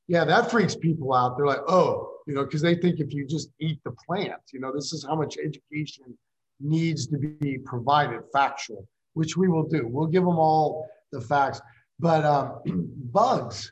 [0.07, 1.37] yeah, that freaks people out.
[1.37, 4.59] They're like, oh, you know, because they think if you just eat the plant, you
[4.59, 6.17] know, this is how much education
[6.59, 9.87] needs to be provided, factual, which we will do.
[9.87, 11.61] We'll give them all the facts.
[11.99, 12.61] But um,
[13.11, 13.71] bugs,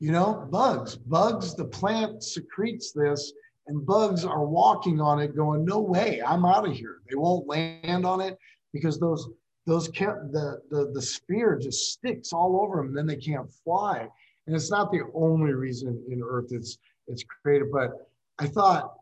[0.00, 3.32] you know, bugs, bugs, the plant secretes this,
[3.66, 7.46] and bugs are walking on it, going, "No way, I'm out of here." They won't
[7.46, 8.36] land on it
[8.72, 9.28] because those
[9.66, 14.08] those can't the the the sphere just sticks all over them, then they can't fly.
[14.46, 18.94] And it's not the only reason in Earth it's it's created, but I thought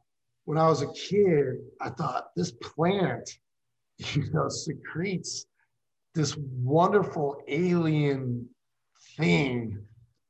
[0.44, 3.38] when I was a kid, I thought this plant,
[4.14, 5.46] you know, secretes
[6.14, 8.48] this wonderful alien
[9.16, 9.78] thing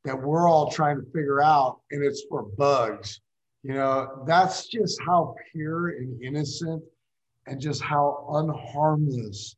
[0.05, 3.21] that we're all trying to figure out, and it's for bugs.
[3.63, 6.83] You know, that's just how pure and innocent
[7.47, 9.57] and just how unharmless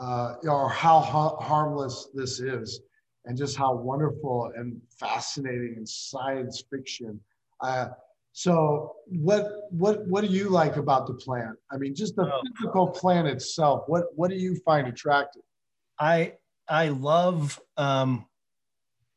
[0.00, 2.80] uh, or how ha- harmless this is,
[3.26, 7.20] and just how wonderful and fascinating and science fiction.
[7.60, 7.88] Uh,
[8.32, 11.56] so what what what do you like about the plant?
[11.70, 12.40] I mean, just the oh.
[12.56, 13.84] physical plant itself.
[13.86, 15.42] What what do you find attractive?
[15.98, 16.34] I
[16.68, 18.26] I love um,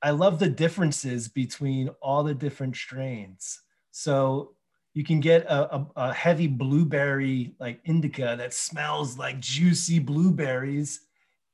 [0.01, 3.61] I love the differences between all the different strains.
[3.91, 4.55] So
[4.93, 11.01] you can get a, a, a, heavy blueberry like indica that smells like juicy blueberries.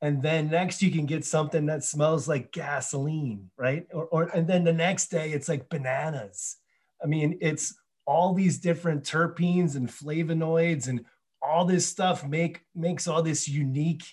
[0.02, 3.88] And then next you can get something that smells like gasoline right?
[3.94, 6.58] Or, or and then the next day it's like bananas.
[7.04, 7.76] I mean it's
[8.06, 11.06] all these different terpenes and flavonoids and
[11.42, 14.04] all this stuff make makes all this unique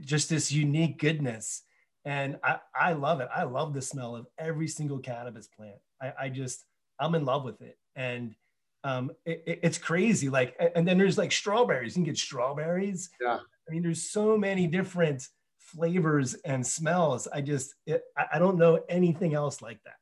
[0.00, 1.62] just this unique goodness.
[2.04, 3.28] And I, I love it.
[3.34, 5.78] I love the smell of every single cannabis plant.
[6.02, 6.64] I, I just
[6.98, 8.34] i'm in love with it and
[8.84, 13.10] um, it, it, it's crazy like and then there's like strawberries you can get strawberries.
[13.20, 13.38] Yeah.
[13.68, 15.26] I mean there's so many different
[15.58, 17.26] flavors and smells.
[17.32, 19.96] I just it, I don't know anything else like that.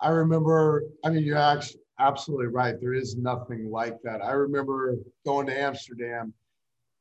[0.00, 4.22] I remember i mean you're actually absolutely right there is nothing like that.
[4.22, 6.32] I remember going to amsterdam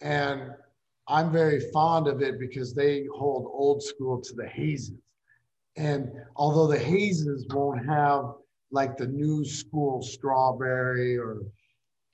[0.01, 0.51] and
[1.07, 4.93] I'm very fond of it because they hold old school to the hazes.
[5.75, 8.33] And although the hazes won't have
[8.71, 11.41] like the new school strawberry or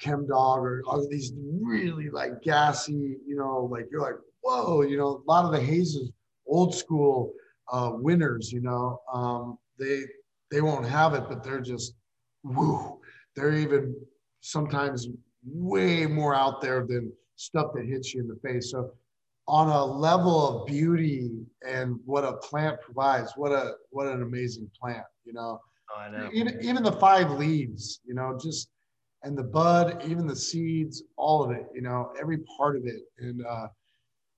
[0.01, 5.23] Chemdawg or, all these really like gassy, you know, like you're like, whoa, you know,
[5.25, 6.11] a lot of the hazes,
[6.47, 7.33] old school
[7.71, 10.01] uh, winners, you know, um, they
[10.51, 11.95] they won't have it, but they're just
[12.43, 12.99] woo.
[13.35, 13.95] They're even
[14.41, 15.07] sometimes
[15.43, 18.71] way more out there than stuff that hits you in the face.
[18.71, 18.91] So
[19.47, 21.31] on a level of beauty
[21.67, 25.59] and what a plant provides, what a what an amazing plant, you know.
[25.93, 26.29] Oh, I know.
[26.33, 28.69] Even, even the five leaves, you know, just
[29.23, 33.01] and the bud, even the seeds, all of it, you know, every part of it.
[33.17, 33.67] And uh,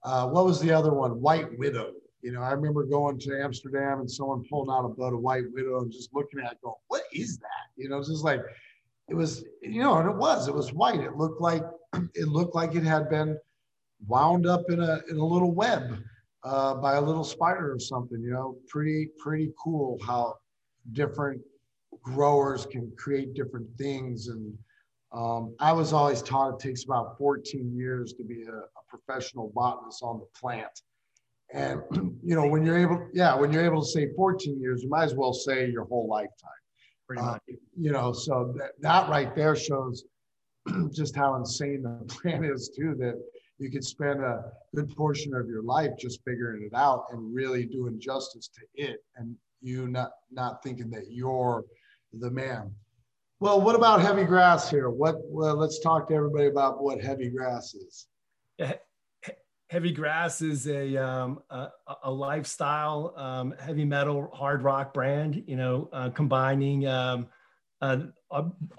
[0.03, 1.21] uh, what was the other one?
[1.21, 1.91] White Widow.
[2.21, 5.43] You know, I remember going to Amsterdam and someone pulling out a bud of White
[5.53, 8.41] Widow and just looking at it, going, "What is that?" You know, it's just like
[9.09, 10.99] it was, you know, and it was, it was white.
[10.99, 11.63] It looked like
[12.15, 13.37] it looked like it had been
[14.07, 15.97] wound up in a in a little web
[16.43, 18.21] uh, by a little spider or something.
[18.21, 20.35] You know, pretty pretty cool how
[20.93, 21.41] different
[22.01, 24.27] growers can create different things.
[24.27, 24.53] And
[25.11, 29.51] um, I was always taught it takes about 14 years to be a, a professional
[29.55, 30.81] botanist on the plant.
[31.53, 31.81] And
[32.23, 35.05] you know, when you're able, yeah, when you're able to say 14 years, you might
[35.05, 36.49] as well say your whole lifetime.
[37.07, 37.37] pretty Uh,
[37.79, 40.03] you know, so that, that right there shows
[40.91, 42.95] just how insane the plant is too.
[42.99, 43.15] That
[43.59, 47.65] you could spend a good portion of your life just figuring it out and really
[47.65, 51.65] doing justice to it, and you not not thinking that you're
[52.13, 52.73] the man.
[53.39, 54.89] Well, what about heavy grass here?
[54.89, 55.17] What?
[55.25, 58.07] Well, let's talk to everybody about what heavy grass is.
[59.69, 61.67] Heavy grass is a um, a,
[62.03, 65.43] a, lifestyle um, heavy metal hard rock brand.
[65.45, 67.27] You know, uh, combining um,
[67.81, 68.03] uh,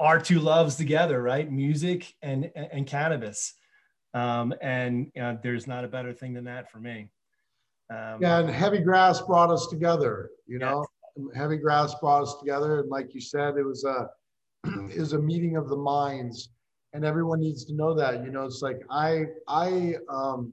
[0.01, 1.51] our two loves together, right?
[1.53, 3.53] Music and and cannabis.
[4.15, 7.11] Um, and you know, there's not a better thing than that for me.
[7.91, 10.31] Um, yeah, and heavy grass brought us together.
[10.47, 10.85] You know,
[11.35, 14.09] heavy grass brought us together, and like you said, it was a
[14.91, 16.51] it was a meeting of the minds,
[16.93, 18.25] and everyone needs to know that.
[18.25, 20.53] You know, it's like I I um,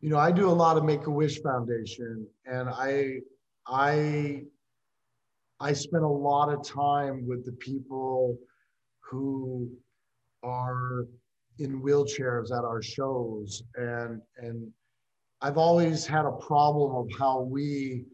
[0.00, 3.18] you know I do a lot of Make a Wish Foundation, and I
[3.66, 4.42] I
[5.60, 8.36] I spend a lot of time with the people
[9.00, 9.70] who
[10.42, 11.06] are
[11.60, 14.72] in wheelchairs at our shows and and
[15.40, 18.04] I've always had a problem of how we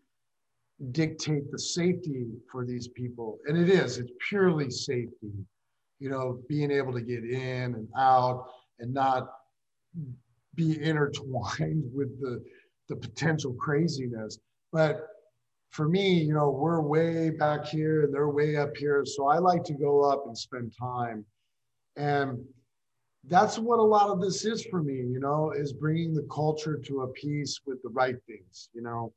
[0.93, 3.39] dictate the safety for these people.
[3.47, 5.33] And it is, it's purely safety,
[5.99, 8.47] you know, being able to get in and out
[8.79, 9.29] and not
[10.55, 12.43] be intertwined with the,
[12.89, 14.39] the potential craziness.
[14.73, 15.07] But
[15.71, 19.05] for me, you know, we're way back here and they're way up here.
[19.05, 21.25] So I like to go up and spend time.
[21.97, 22.45] And
[23.29, 26.79] that's what a lot of this is for me, you know, is bringing the culture
[26.79, 29.13] to a piece with the right things, you know.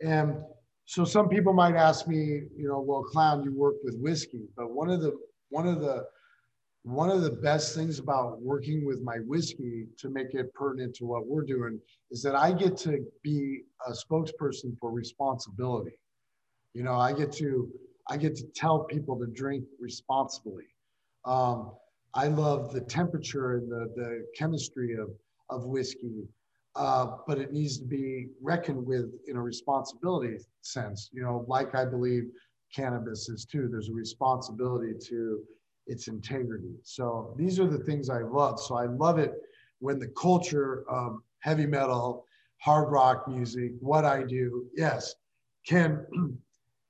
[0.00, 0.36] And
[0.84, 4.70] so some people might ask me, you know, well, clown, you work with whiskey, but
[4.70, 5.18] one of the
[5.50, 6.06] one of the
[6.84, 11.04] one of the best things about working with my whiskey to make it pertinent to
[11.04, 11.78] what we're doing
[12.10, 15.98] is that I get to be a spokesperson for responsibility.
[16.74, 17.68] You know, I get to
[18.08, 20.64] I get to tell people to drink responsibly.
[21.24, 21.72] Um,
[22.14, 25.10] I love the temperature and the, the chemistry of,
[25.50, 26.24] of whiskey,
[26.74, 31.10] uh, but it needs to be reckoned with in a responsibility sense.
[31.12, 32.24] You know, like I believe
[32.74, 33.68] cannabis is too.
[33.70, 35.40] There's a responsibility to
[35.86, 36.74] its integrity.
[36.82, 38.60] So these are the things I love.
[38.60, 39.32] So I love it
[39.80, 42.24] when the culture of heavy metal,
[42.58, 45.14] hard rock music, what I do, yes,
[45.66, 46.06] can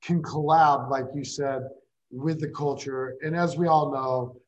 [0.02, 1.62] can collab, like you said,
[2.10, 3.16] with the culture.
[3.22, 4.40] And as we all know,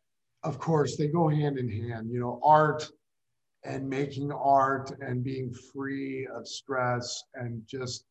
[0.43, 2.11] of course, they go hand in hand.
[2.11, 2.91] You know, art
[3.65, 8.05] and making art and being free of stress and just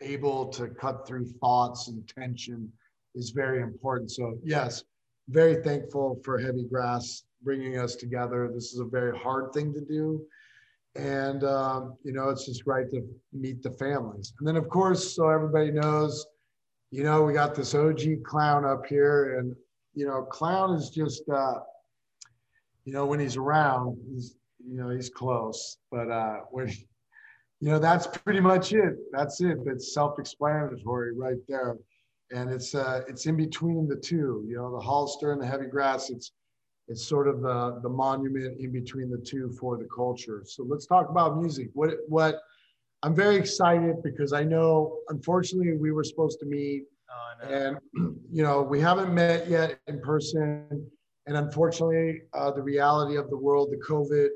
[0.00, 2.70] able to cut through thoughts and tension
[3.14, 4.10] is very important.
[4.10, 4.82] So, yes,
[5.28, 8.50] very thankful for Heavy Grass bringing us together.
[8.52, 10.22] This is a very hard thing to do.
[10.96, 14.32] And, um, you know, it's just right to meet the families.
[14.38, 16.26] And then, of course, so everybody knows,
[16.90, 19.38] you know, we got this OG clown up here.
[19.38, 19.54] And,
[19.94, 21.60] you know, clown is just, uh,
[22.84, 25.78] you know, when he's around, he's, you know, he's close.
[25.90, 28.94] But uh, when, you know, that's pretty much it.
[29.12, 29.58] That's it.
[29.64, 31.76] That's self-explanatory right there.
[32.32, 34.44] And it's uh, it's in between the two.
[34.46, 36.10] You know, the Hollister and the heavy grass.
[36.10, 36.32] It's
[36.88, 40.42] it's sort of the the monument in between the two for the culture.
[40.46, 41.68] So let's talk about music.
[41.74, 42.40] What what
[43.02, 47.78] I'm very excited because I know, unfortunately, we were supposed to meet, oh, and
[48.32, 50.90] you know, we haven't met yet in person.
[51.26, 54.28] And unfortunately, uh, the reality of the world, the COVID,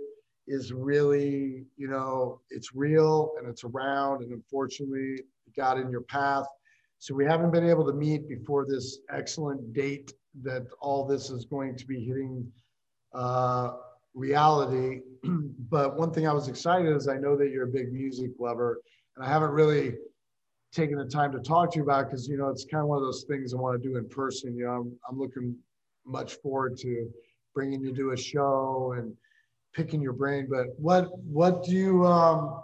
[0.46, 4.22] is really, you know, it's real and it's around.
[4.22, 6.46] And unfortunately, it got in your path.
[6.98, 10.12] So we haven't been able to meet before this excellent date
[10.42, 12.50] that all this is going to be hitting
[13.14, 13.72] uh,
[14.14, 15.00] reality.
[15.70, 18.80] but one thing I was excited is I know that you're a big music lover,
[19.16, 19.94] and I haven't really
[20.72, 22.98] taken the time to talk to you about because you know it's kind of one
[22.98, 24.56] of those things I want to do in person.
[24.56, 25.56] You know, I'm, I'm looking
[26.08, 27.08] much forward to
[27.54, 29.14] bringing you to a show and
[29.74, 30.48] picking your brain.
[30.50, 32.62] But what what do you um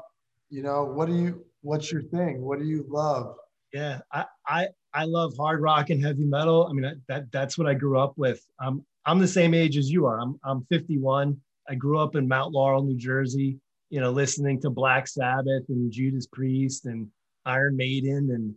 [0.50, 2.42] you know what do you what's your thing?
[2.42, 3.36] What do you love?
[3.72, 6.68] Yeah, I I I love hard rock and heavy metal.
[6.68, 8.40] I mean that that's what I grew up with.
[8.62, 10.20] Um, I'm the same age as you are.
[10.20, 11.36] I'm I'm 51.
[11.68, 13.58] I grew up in Mount Laurel, New Jersey.
[13.90, 17.08] You know, listening to Black Sabbath and Judas Priest and
[17.44, 18.54] Iron Maiden and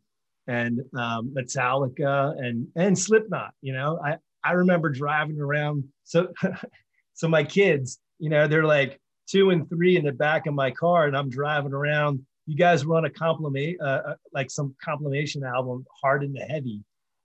[0.47, 3.53] and um, Metallica and and Slipknot.
[3.61, 5.85] You know, I I remember driving around.
[6.03, 6.31] So,
[7.13, 10.71] so my kids, you know, they're like two and three in the back of my
[10.71, 12.25] car, and I'm driving around.
[12.45, 16.81] You guys run a compliment, uh, uh like some compilation album, Hard and Heavy,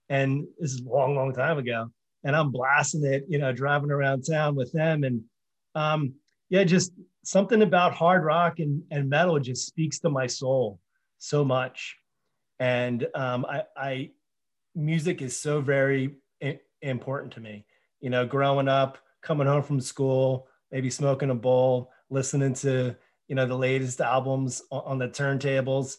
[0.09, 1.89] and this is a long, long time ago.
[2.25, 5.23] And I'm blasting it, you know, driving around town with them, and
[5.75, 6.13] um,
[6.49, 6.91] yeah, just
[7.23, 10.79] something about hard rock and, and metal just speaks to my soul
[11.17, 11.95] so much.
[12.59, 14.09] And um, I, I,
[14.75, 16.15] music is so very
[16.89, 17.65] important to me.
[18.01, 22.95] You know, growing up, coming home from school, maybe smoking a bowl, listening to
[23.27, 25.97] you know the latest albums on, the turntables,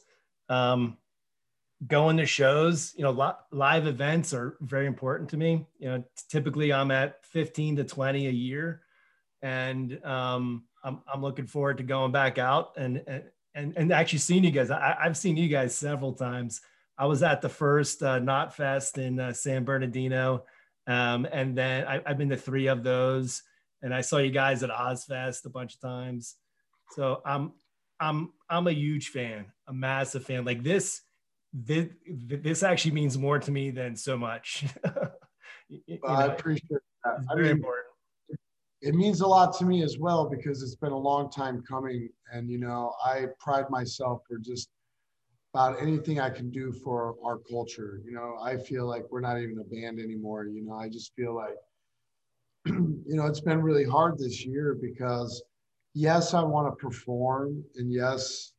[0.48, 0.98] um,
[1.86, 2.94] going to shows.
[2.96, 5.66] You know, live events are very important to me.
[5.78, 8.82] You know, typically I'm at 15 to 20 a year,
[9.42, 13.02] and um, I'm I'm looking forward to going back out and
[13.54, 14.70] and and actually seeing you guys.
[14.70, 16.60] I, I've seen you guys several times.
[16.96, 20.44] I was at the first uh, Knotfest in uh, San Bernardino
[20.86, 23.42] um, and then I, have been to three of those.
[23.82, 26.36] and I saw you guys at Ozzfest a bunch of times.
[26.90, 27.52] So I'm
[28.00, 30.44] I'm I'm a huge fan, a massive fan.
[30.44, 31.02] Like this,
[31.52, 34.64] this, this actually means more to me than so much.
[35.68, 36.68] you know, I appreciate
[37.04, 37.14] that.
[37.18, 37.86] It's very I mean, important.
[38.82, 42.10] It means a lot to me as well because it's been a long time coming,
[42.32, 44.68] and you know, I pride myself for just
[45.54, 48.00] about anything I can do for our culture.
[48.04, 50.46] You know, I feel like we're not even a band anymore.
[50.46, 51.54] You know, I just feel like,
[52.66, 55.44] you know, it's been really hard this year because
[55.94, 58.52] yes, I want to perform, and yes,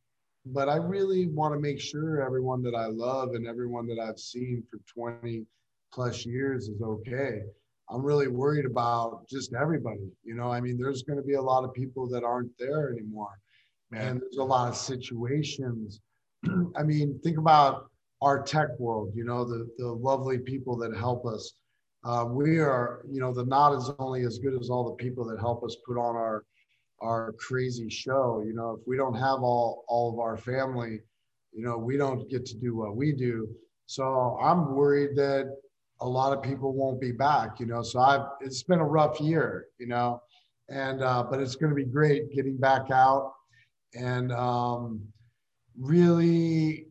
[0.46, 4.18] but I really want to make sure everyone that I love and everyone that I've
[4.18, 4.78] seen for
[5.20, 5.44] 20
[5.92, 7.42] plus years is okay.
[7.90, 10.10] I'm really worried about just everybody.
[10.24, 12.90] You know, I mean, there's going to be a lot of people that aren't there
[12.90, 13.38] anymore.
[13.90, 14.08] Man.
[14.08, 16.00] And there's a lot of situations.
[16.76, 17.90] I mean, think about
[18.22, 21.54] our tech world, you know, the, the lovely people that help us.
[22.04, 25.24] Uh, we are, you know, the knot is only as good as all the people
[25.24, 26.44] that help us put on our
[27.00, 28.42] our crazy show.
[28.46, 31.00] You know, if we don't have all all of our family,
[31.52, 33.48] you know, we don't get to do what we do.
[33.86, 35.54] So I'm worried that
[36.00, 37.60] a lot of people won't be back.
[37.60, 39.66] You know, so I've it's been a rough year.
[39.78, 40.22] You know,
[40.68, 43.32] and uh, but it's going to be great getting back out
[43.94, 45.00] and um,
[45.78, 46.86] really.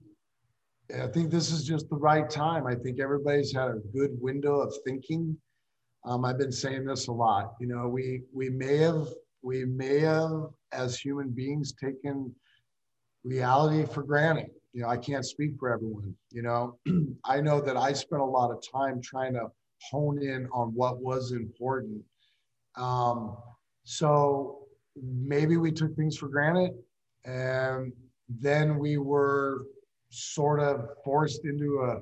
[0.94, 2.68] I think this is just the right time.
[2.68, 5.36] I think everybody's had a good window of thinking.
[6.06, 7.54] Um, I've been saying this a lot.
[7.60, 9.08] You know, we we may have
[9.42, 12.34] we may have, as human beings, taken
[13.24, 14.50] reality for granted.
[14.74, 16.16] You know, I can't speak for everyone.
[16.32, 16.80] You know,
[17.26, 19.48] I know that I spent a lot of time trying to
[19.92, 22.02] hone in on what was important.
[22.76, 23.38] Um,
[23.84, 24.66] so
[25.02, 26.72] maybe we took things for granted,
[27.24, 27.94] and
[28.30, 29.66] then we were
[30.10, 32.00] sort of forced into a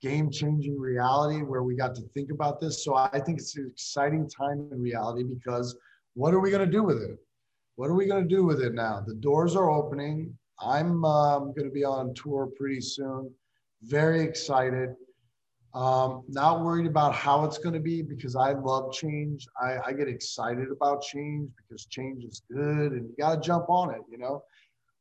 [0.00, 2.84] game changing reality where we got to think about this.
[2.84, 5.76] So I think it's an exciting time in reality because
[6.14, 7.18] what are we going to do with it?
[7.76, 9.02] What are we going to do with it now?
[9.06, 10.36] The doors are opening.
[10.60, 13.32] I'm um, going to be on tour pretty soon.
[13.82, 14.90] Very excited.
[15.74, 19.46] Um, not worried about how it's going to be because I love change.
[19.60, 23.68] I, I get excited about change because change is good and you got to jump
[23.68, 24.42] on it, you know.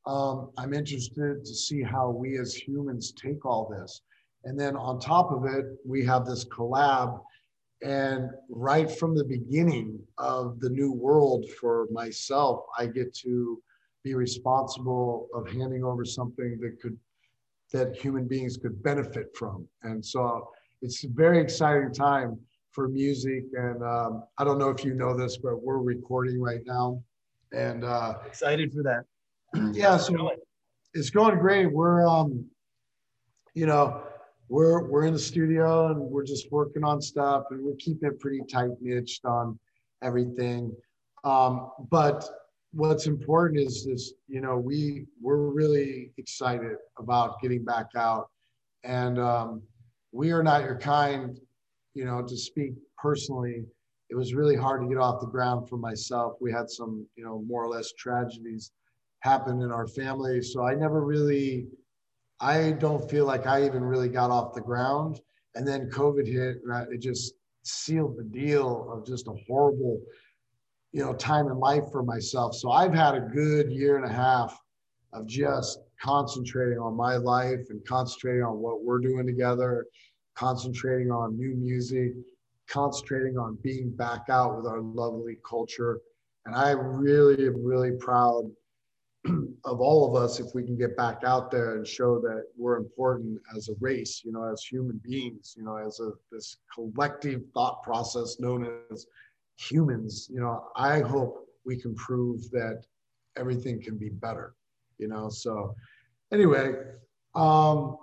[0.08, 4.02] Um, I'm interested to see how we as humans take all this.
[4.46, 7.20] And then on top of it, we have this collab
[7.84, 13.62] and right from the beginning of the new world for myself, I get to
[14.04, 16.98] be responsible of handing over something that could
[17.74, 19.68] that human beings could benefit from.
[19.84, 20.50] And so
[20.82, 22.40] it's a very exciting time
[22.72, 23.44] for music.
[23.54, 27.04] And um, I don't know if you know this, but we're recording right now.
[27.52, 29.04] And uh, excited for that.
[29.72, 30.32] Yeah, so
[30.94, 31.72] it's going great.
[31.72, 32.46] We're um,
[33.54, 34.04] you know,
[34.50, 38.20] we're we're in the studio and we're just working on stuff and we're keeping it
[38.20, 39.60] pretty tight niched on
[40.04, 40.76] everything.
[41.24, 42.24] Um, but
[42.74, 48.30] what's important is this, you know, we we're really excited about getting back out,
[48.84, 49.62] and um,
[50.12, 51.40] we are not your kind,
[51.94, 53.66] you know, to speak personally.
[54.10, 56.38] It was really hard to get off the ground for myself.
[56.40, 58.72] We had some, you know, more or less tragedies
[59.20, 61.68] happen in our family, so I never really
[62.40, 65.20] I don't feel like I even really got off the ground.
[65.56, 70.00] And then COVID hit, and it just sealed the deal of just a horrible,
[70.92, 72.56] you know, time in life for myself.
[72.56, 74.58] So I've had a good year and a half
[75.14, 79.88] of just concentrating on my life and concentrating on what we're doing together,
[80.36, 82.14] concentrating on new music,
[82.68, 86.02] concentrating on being back out with our lovely culture.
[86.46, 88.52] And I really am really proud
[89.66, 92.78] of all of us if we can get back out there and show that we're
[92.78, 97.42] important as a race you know as human beings you know as a this collective
[97.54, 99.08] thought process known as
[99.58, 102.84] humans you know i hope we can prove that
[103.38, 104.54] everything can be better
[105.00, 105.76] you know so
[106.32, 106.74] anyway
[107.36, 107.98] um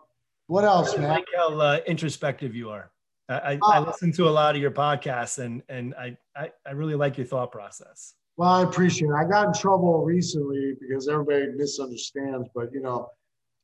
[0.46, 1.08] what else I man?
[1.08, 2.90] like how uh, introspective you are.
[3.30, 6.50] I, I, uh, I listen to a lot of your podcasts and and I, I
[6.66, 9.14] i really like your thought process well, I appreciate it.
[9.14, 13.08] I got in trouble recently because everybody misunderstands, but you know,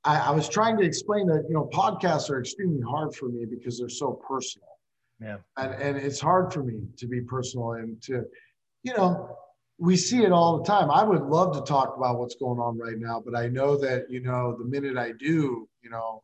[0.04, 3.44] I, I, was trying to explain that you know podcasts are extremely hard for me
[3.44, 4.68] because they're so personal.
[5.20, 5.38] Yeah.
[5.56, 8.24] And and it's hard for me to be personal and to,
[8.82, 9.36] you know,
[9.78, 10.90] we see it all the time.
[10.90, 14.10] I would love to talk about what's going on right now, but I know that
[14.10, 16.20] you know the minute I do, you know,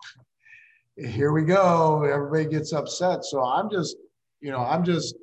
[0.96, 2.04] here we go.
[2.04, 3.24] Everybody gets upset.
[3.24, 3.96] So I'm just,
[4.40, 5.16] you know, I'm just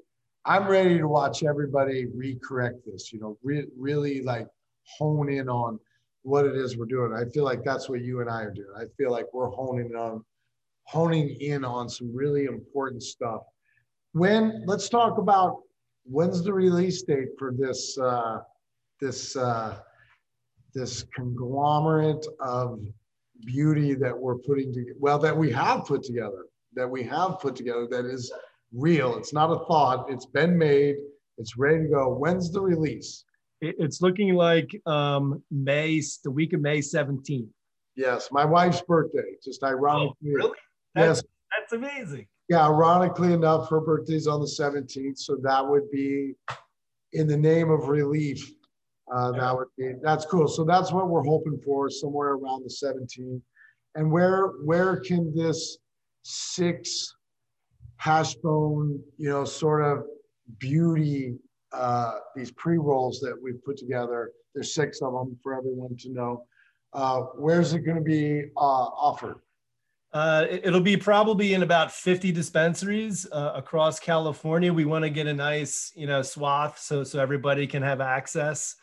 [0.46, 4.48] I'm ready to watch everybody recorrect this, you know, re- really like
[4.98, 5.80] hone in on
[6.24, 7.14] what it is we're doing.
[7.14, 8.74] I feel like that's what you and I are doing.
[8.76, 10.24] I feel like we're honing on
[10.86, 13.42] honing in on some really important stuff.
[14.12, 15.62] When let's talk about
[16.04, 18.40] when's the release date for this uh,
[19.00, 19.80] this uh,
[20.74, 22.80] this conglomerate of
[23.46, 24.96] beauty that we're putting together?
[25.00, 28.32] Well, that we have put together, that we have put together, that is
[28.74, 29.18] real.
[29.18, 30.10] It's not a thought.
[30.10, 30.96] It's been made.
[31.38, 32.14] It's ready to go.
[32.14, 33.26] When's the release?
[33.62, 37.48] It's looking like um, May, the week of May 17th.
[37.96, 39.36] Yes, my wife's birthday.
[39.44, 40.32] Just ironically.
[40.32, 40.58] Oh, really?
[40.96, 41.24] That's, yes.
[41.58, 42.28] That's amazing.
[42.50, 46.34] Yeah, ironically enough, her birthday's on the 17th, so that would be
[47.14, 48.52] in the name of relief.
[49.14, 50.48] Uh, that would be that's cool.
[50.48, 53.42] So that's what we're hoping for, somewhere around the 17th.
[53.96, 55.78] And where where can this
[56.24, 57.14] six
[58.04, 60.04] hash bone, you know, sort of
[60.58, 61.38] beauty
[61.72, 64.32] uh, these pre-rolls that we've put together.
[64.54, 66.46] There's six of them for everyone to know.
[66.92, 69.38] Uh, where's it going to be uh, offered?
[70.12, 74.72] Uh, it'll be probably in about 50 dispensaries uh, across California.
[74.72, 78.76] We want to get a nice, you know, swath so so everybody can have access.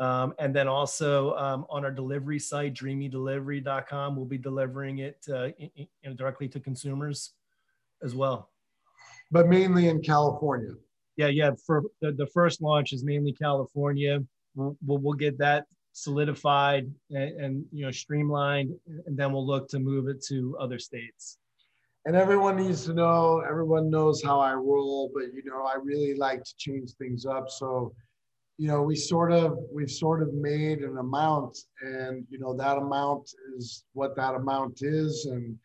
[0.00, 5.48] Um, and then also um, on our delivery site, dreamydelivery.com, we'll be delivering it uh,
[5.58, 7.32] in, in directly to consumers
[8.02, 8.48] as well.
[9.32, 10.74] But mainly in California
[11.16, 11.50] yeah, yeah.
[11.66, 14.20] For the, the first launch is mainly California.
[14.54, 18.74] We'll, we'll, get that solidified and, and, you know streamlined,
[19.06, 21.38] and then we'll look to move it to other states.
[22.04, 23.42] And everyone needs to know.
[23.48, 27.48] Everyone knows how I roll, but you know I really like to change things up.
[27.48, 27.94] So,
[28.58, 32.78] you know, we sort of we've sort of made an amount, and you know that
[32.78, 35.58] amount is what that amount is, and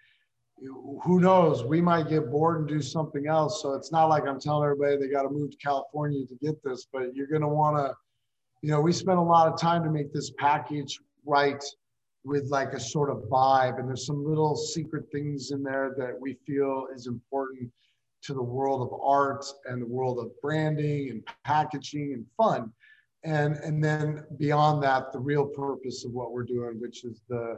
[1.03, 1.64] who knows?
[1.64, 3.62] We might get bored and do something else.
[3.62, 6.62] So it's not like I'm telling everybody they got to move to California to get
[6.64, 7.93] this, but you're going to want to,
[8.62, 11.64] you know, we spent a lot of time to make this package right
[12.24, 13.80] with like a sort of vibe.
[13.80, 17.72] And there's some little secret things in there that we feel is important
[18.24, 22.74] to the world of art and the world of branding and packaging and fun.
[23.24, 27.58] And, and then beyond that, the real purpose of what we're doing, which is the,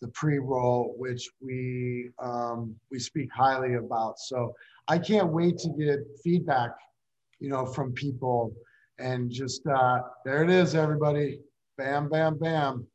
[0.00, 4.18] the pre-roll, which we um, we speak highly about.
[4.18, 4.54] So
[4.88, 6.70] I can't wait to get feedback,
[7.40, 8.52] you know, from people,
[8.98, 11.40] and just uh, there it is, everybody.
[11.78, 12.86] Bam, bam, bam.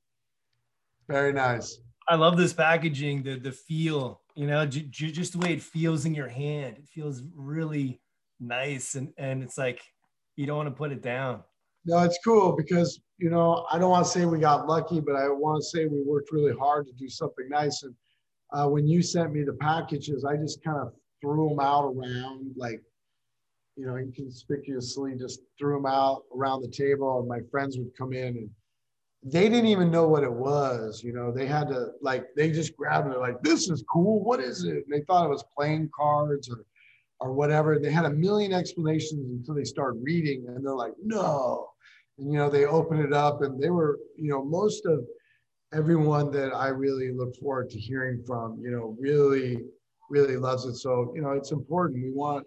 [1.07, 1.79] Very nice.
[2.07, 5.61] I love this packaging, the the feel, you know, j- j- just the way it
[5.61, 6.77] feels in your hand.
[6.77, 8.01] It feels really
[8.39, 9.81] nice, and and it's like
[10.35, 11.43] you don't want to put it down.
[11.85, 15.15] No, it's cool because you know, I don't want to say we got lucky, but
[15.15, 17.83] I want to say we worked really hard to do something nice.
[17.83, 17.93] And
[18.53, 22.53] uh, when you sent me the packages, I just kind of threw them out around,
[22.55, 22.81] like,
[23.75, 28.13] you know, inconspicuously just threw them out around the table, and my friends would come
[28.13, 28.49] in and
[29.21, 31.03] they didn't even know what it was.
[31.03, 34.23] You know, they had to like they just grabbed it, like, this is cool.
[34.23, 34.85] What is it?
[34.85, 36.63] And they thought it was playing cards or
[37.19, 37.79] or whatever.
[37.79, 41.69] They had a million explanations until they started reading, and they're like, no.
[42.17, 45.05] And you know they opened it up and they were you know most of
[45.71, 49.59] everyone that i really look forward to hearing from you know really
[50.09, 50.75] really loves it.
[50.75, 52.03] So you know it's important.
[52.03, 52.45] We want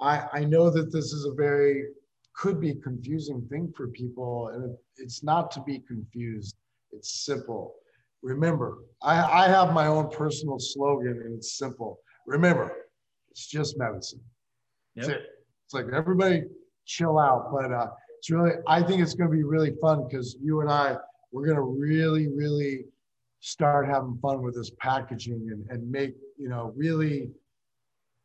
[0.00, 1.84] i i know that this is a very
[2.34, 6.56] could be confusing thing for people and it, it's not to be confused.
[6.92, 7.74] It's simple.
[8.22, 11.98] Remember i i have my own personal slogan and it's simple.
[12.26, 12.72] Remember
[13.38, 14.20] it's just medicine
[14.96, 15.08] yep.
[15.08, 15.22] it.
[15.64, 16.42] it's like everybody
[16.86, 17.86] chill out but uh
[18.18, 20.96] it's really i think it's going to be really fun because you and i
[21.30, 22.84] we're going to really really
[23.38, 27.30] start having fun with this packaging and, and make you know really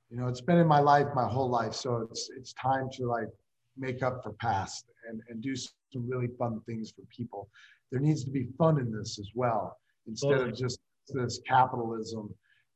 [0.10, 3.06] you know it's been in my life my whole life so it's it's time to
[3.06, 3.30] like
[3.78, 7.48] make up for past and and do some really fun things for people
[7.92, 10.50] there needs to be fun in this as well instead totally.
[10.50, 12.34] of just this capitalism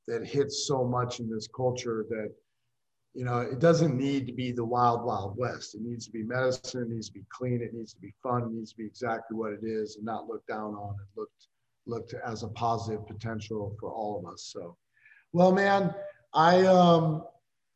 [0.08, 2.34] that hits so much in this culture that
[3.14, 5.74] you know, it doesn't need to be the wild, wild west.
[5.74, 6.84] It needs to be medicine.
[6.84, 7.64] It needs to be clean.
[7.64, 8.44] It needs to be fun.
[8.44, 10.90] It needs to be exactly what it is, and not looked down on.
[10.90, 11.48] and looked
[11.88, 14.52] looked as a positive potential for all of us.
[14.54, 14.78] So,
[15.34, 15.96] well, man,
[16.34, 17.24] I um,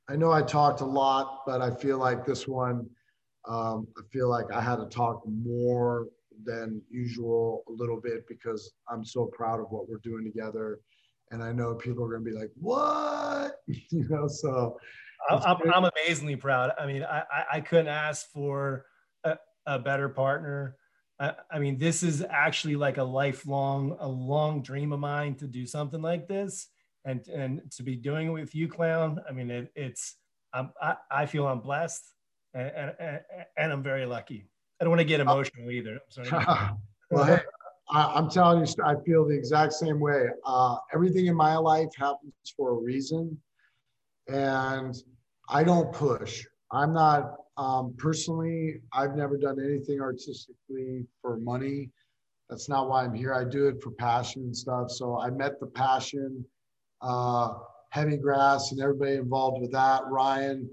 [0.10, 2.88] I know I talked a lot, but I feel like this one,
[3.48, 6.08] um, I feel like I had to talk more
[6.44, 10.80] than usual a little bit because I'm so proud of what we're doing together,
[11.32, 14.78] and I know people are going to be like, "What?" you know, so
[15.30, 16.72] I'm, I'm, amazingly proud.
[16.80, 17.24] I mean, I,
[17.54, 18.86] I couldn't ask for
[19.24, 20.76] a, a better partner.
[21.20, 25.48] I, I, mean, this is actually like a lifelong, a long dream of mine to
[25.48, 26.68] do something like this,
[27.06, 29.20] and and to be doing it with you, clown.
[29.28, 30.16] I mean, it, it's
[30.54, 32.04] I'm, I, I feel I'm blessed,
[32.54, 33.20] and, and,
[33.58, 34.48] and I'm very lucky.
[34.80, 35.94] I don't want to get uh, emotional either.
[35.94, 36.46] I'm sorry.
[37.12, 37.40] well, hey,
[37.92, 40.28] I, am telling you, I feel the exact same way.
[40.46, 43.38] Uh, everything in my life happens for a reason
[44.28, 44.96] and
[45.50, 46.46] I don't push.
[46.72, 51.92] I'm not Um, personally, I've never done anything artistically for money.
[52.50, 53.34] That's not why I'm here.
[53.34, 54.90] I do it for passion and stuff.
[54.90, 56.46] So I met the passion,
[57.02, 57.54] uh,
[57.90, 60.02] heavy grass, and everybody involved with that.
[60.10, 60.70] Ryan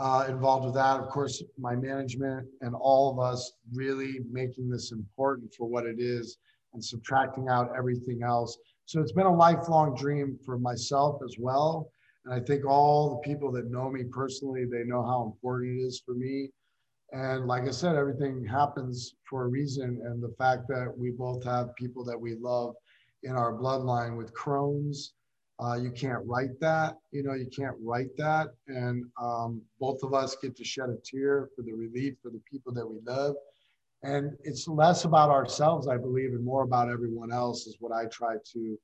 [0.00, 0.98] uh, involved with that.
[0.98, 5.96] Of course, my management and all of us really making this important for what it
[5.98, 6.38] is
[6.72, 8.56] and subtracting out everything else.
[8.86, 11.92] So it's been a lifelong dream for myself as well.
[12.24, 15.84] And I think all the people that know me personally, they know how important it
[15.84, 16.50] is for me.
[17.12, 20.00] And like I said, everything happens for a reason.
[20.04, 22.74] And the fact that we both have people that we love
[23.22, 25.12] in our bloodline with Crohn's,
[25.62, 26.96] uh, you can't write that.
[27.10, 28.48] You know, you can't write that.
[28.68, 32.40] And um, both of us get to shed a tear for the relief for the
[32.50, 33.34] people that we love.
[34.02, 38.06] And it's less about ourselves, I believe, and more about everyone else, is what I
[38.06, 38.78] try to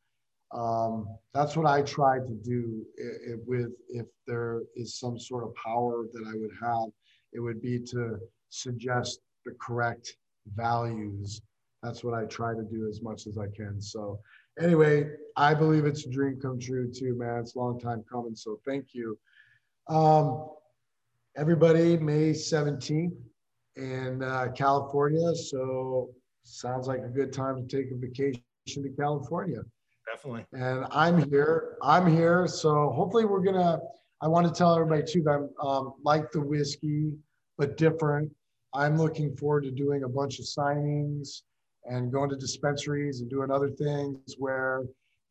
[0.55, 5.55] um, that's what I try to do if, with if there is some sort of
[5.55, 6.91] power that I would have,
[7.33, 8.19] it would be to
[8.51, 10.17] suggest the correct
[10.55, 11.41] values.
[11.83, 13.81] That's what I try to do as much as I can.
[13.81, 14.19] So
[14.61, 17.41] anyway, I believe it's a dream come true too, man.
[17.41, 18.35] It's a long time coming.
[18.35, 19.19] So thank you.
[19.89, 20.49] Um,
[21.37, 23.17] everybody, May 17th
[23.77, 25.35] in uh, California.
[25.35, 26.11] So
[26.43, 29.61] sounds like a good time to take a vacation to California.
[30.11, 30.47] Definitely.
[30.53, 31.77] And I'm here.
[31.83, 32.47] I'm here.
[32.47, 33.79] So hopefully we're gonna.
[34.23, 37.13] I want to tell everybody too that I'm um, like the whiskey,
[37.59, 38.33] but different.
[38.73, 41.43] I'm looking forward to doing a bunch of signings
[41.89, 44.83] and going to dispensaries and doing other things where,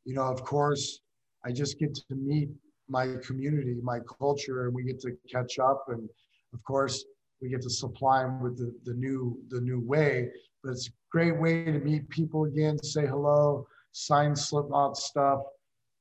[0.06, 1.01] you know, of course,
[1.45, 2.49] I just get to meet
[2.88, 5.86] my community, my culture, and we get to catch up.
[5.89, 6.10] And
[6.53, 7.06] of course,
[7.41, 10.30] we get to supply them with the, the new the new way.
[10.64, 15.41] But it's a great way to meet people again, say hello, sign Slipknot stuff,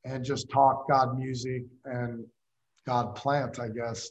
[0.04, 2.24] and just talk God music and
[2.86, 4.10] God plant, I guess.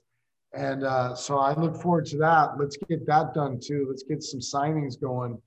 [0.53, 2.59] And uh, so I look forward to that.
[2.59, 3.87] Let's get that done too.
[3.89, 5.41] Let's get some signings going.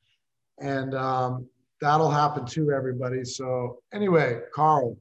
[0.59, 1.46] And um,
[1.80, 3.24] that'll happen too, everybody.
[3.24, 4.96] So, anyway, Carl,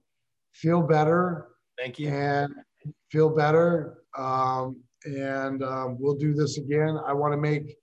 [0.53, 1.47] feel better.
[1.77, 2.09] Thank you.
[2.09, 2.53] And
[3.09, 3.97] feel better.
[4.17, 6.99] Um, and um, we'll do this again.
[7.05, 7.77] I want to make,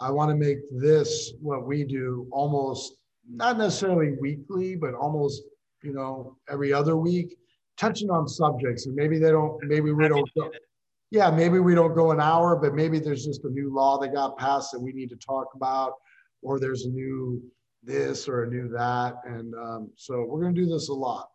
[0.00, 2.94] I want to make this what we do almost
[3.30, 5.42] not necessarily weekly, but almost,
[5.82, 7.36] you know, every other week,
[7.76, 8.86] touching on subjects.
[8.86, 10.50] And maybe they don't, maybe we don't go,
[11.10, 14.14] yeah, maybe we don't go an hour, but maybe there's just a new law that
[14.14, 15.92] got passed that we need to talk about,
[16.42, 17.42] or there's a new
[17.82, 19.14] this or a new that.
[19.24, 21.28] And um, so we're going to do this a lot.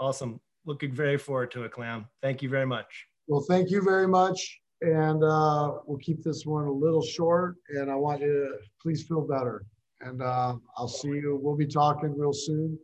[0.00, 0.40] Awesome.
[0.64, 2.06] Looking very forward to it, Clown.
[2.22, 3.06] Thank you very much.
[3.26, 4.60] Well, thank you very much.
[4.80, 7.56] And uh, we'll keep this one a little short.
[7.70, 9.64] And I want you to please feel better
[10.02, 11.38] and uh, I'll see you.
[11.40, 12.78] We'll be talking real soon.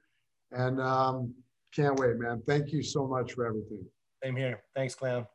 [0.53, 1.35] And um,
[1.75, 2.43] can't wait, man.
[2.47, 3.85] Thank you so much for everything.
[4.23, 4.63] Same here.
[4.75, 5.27] Thanks, Clown.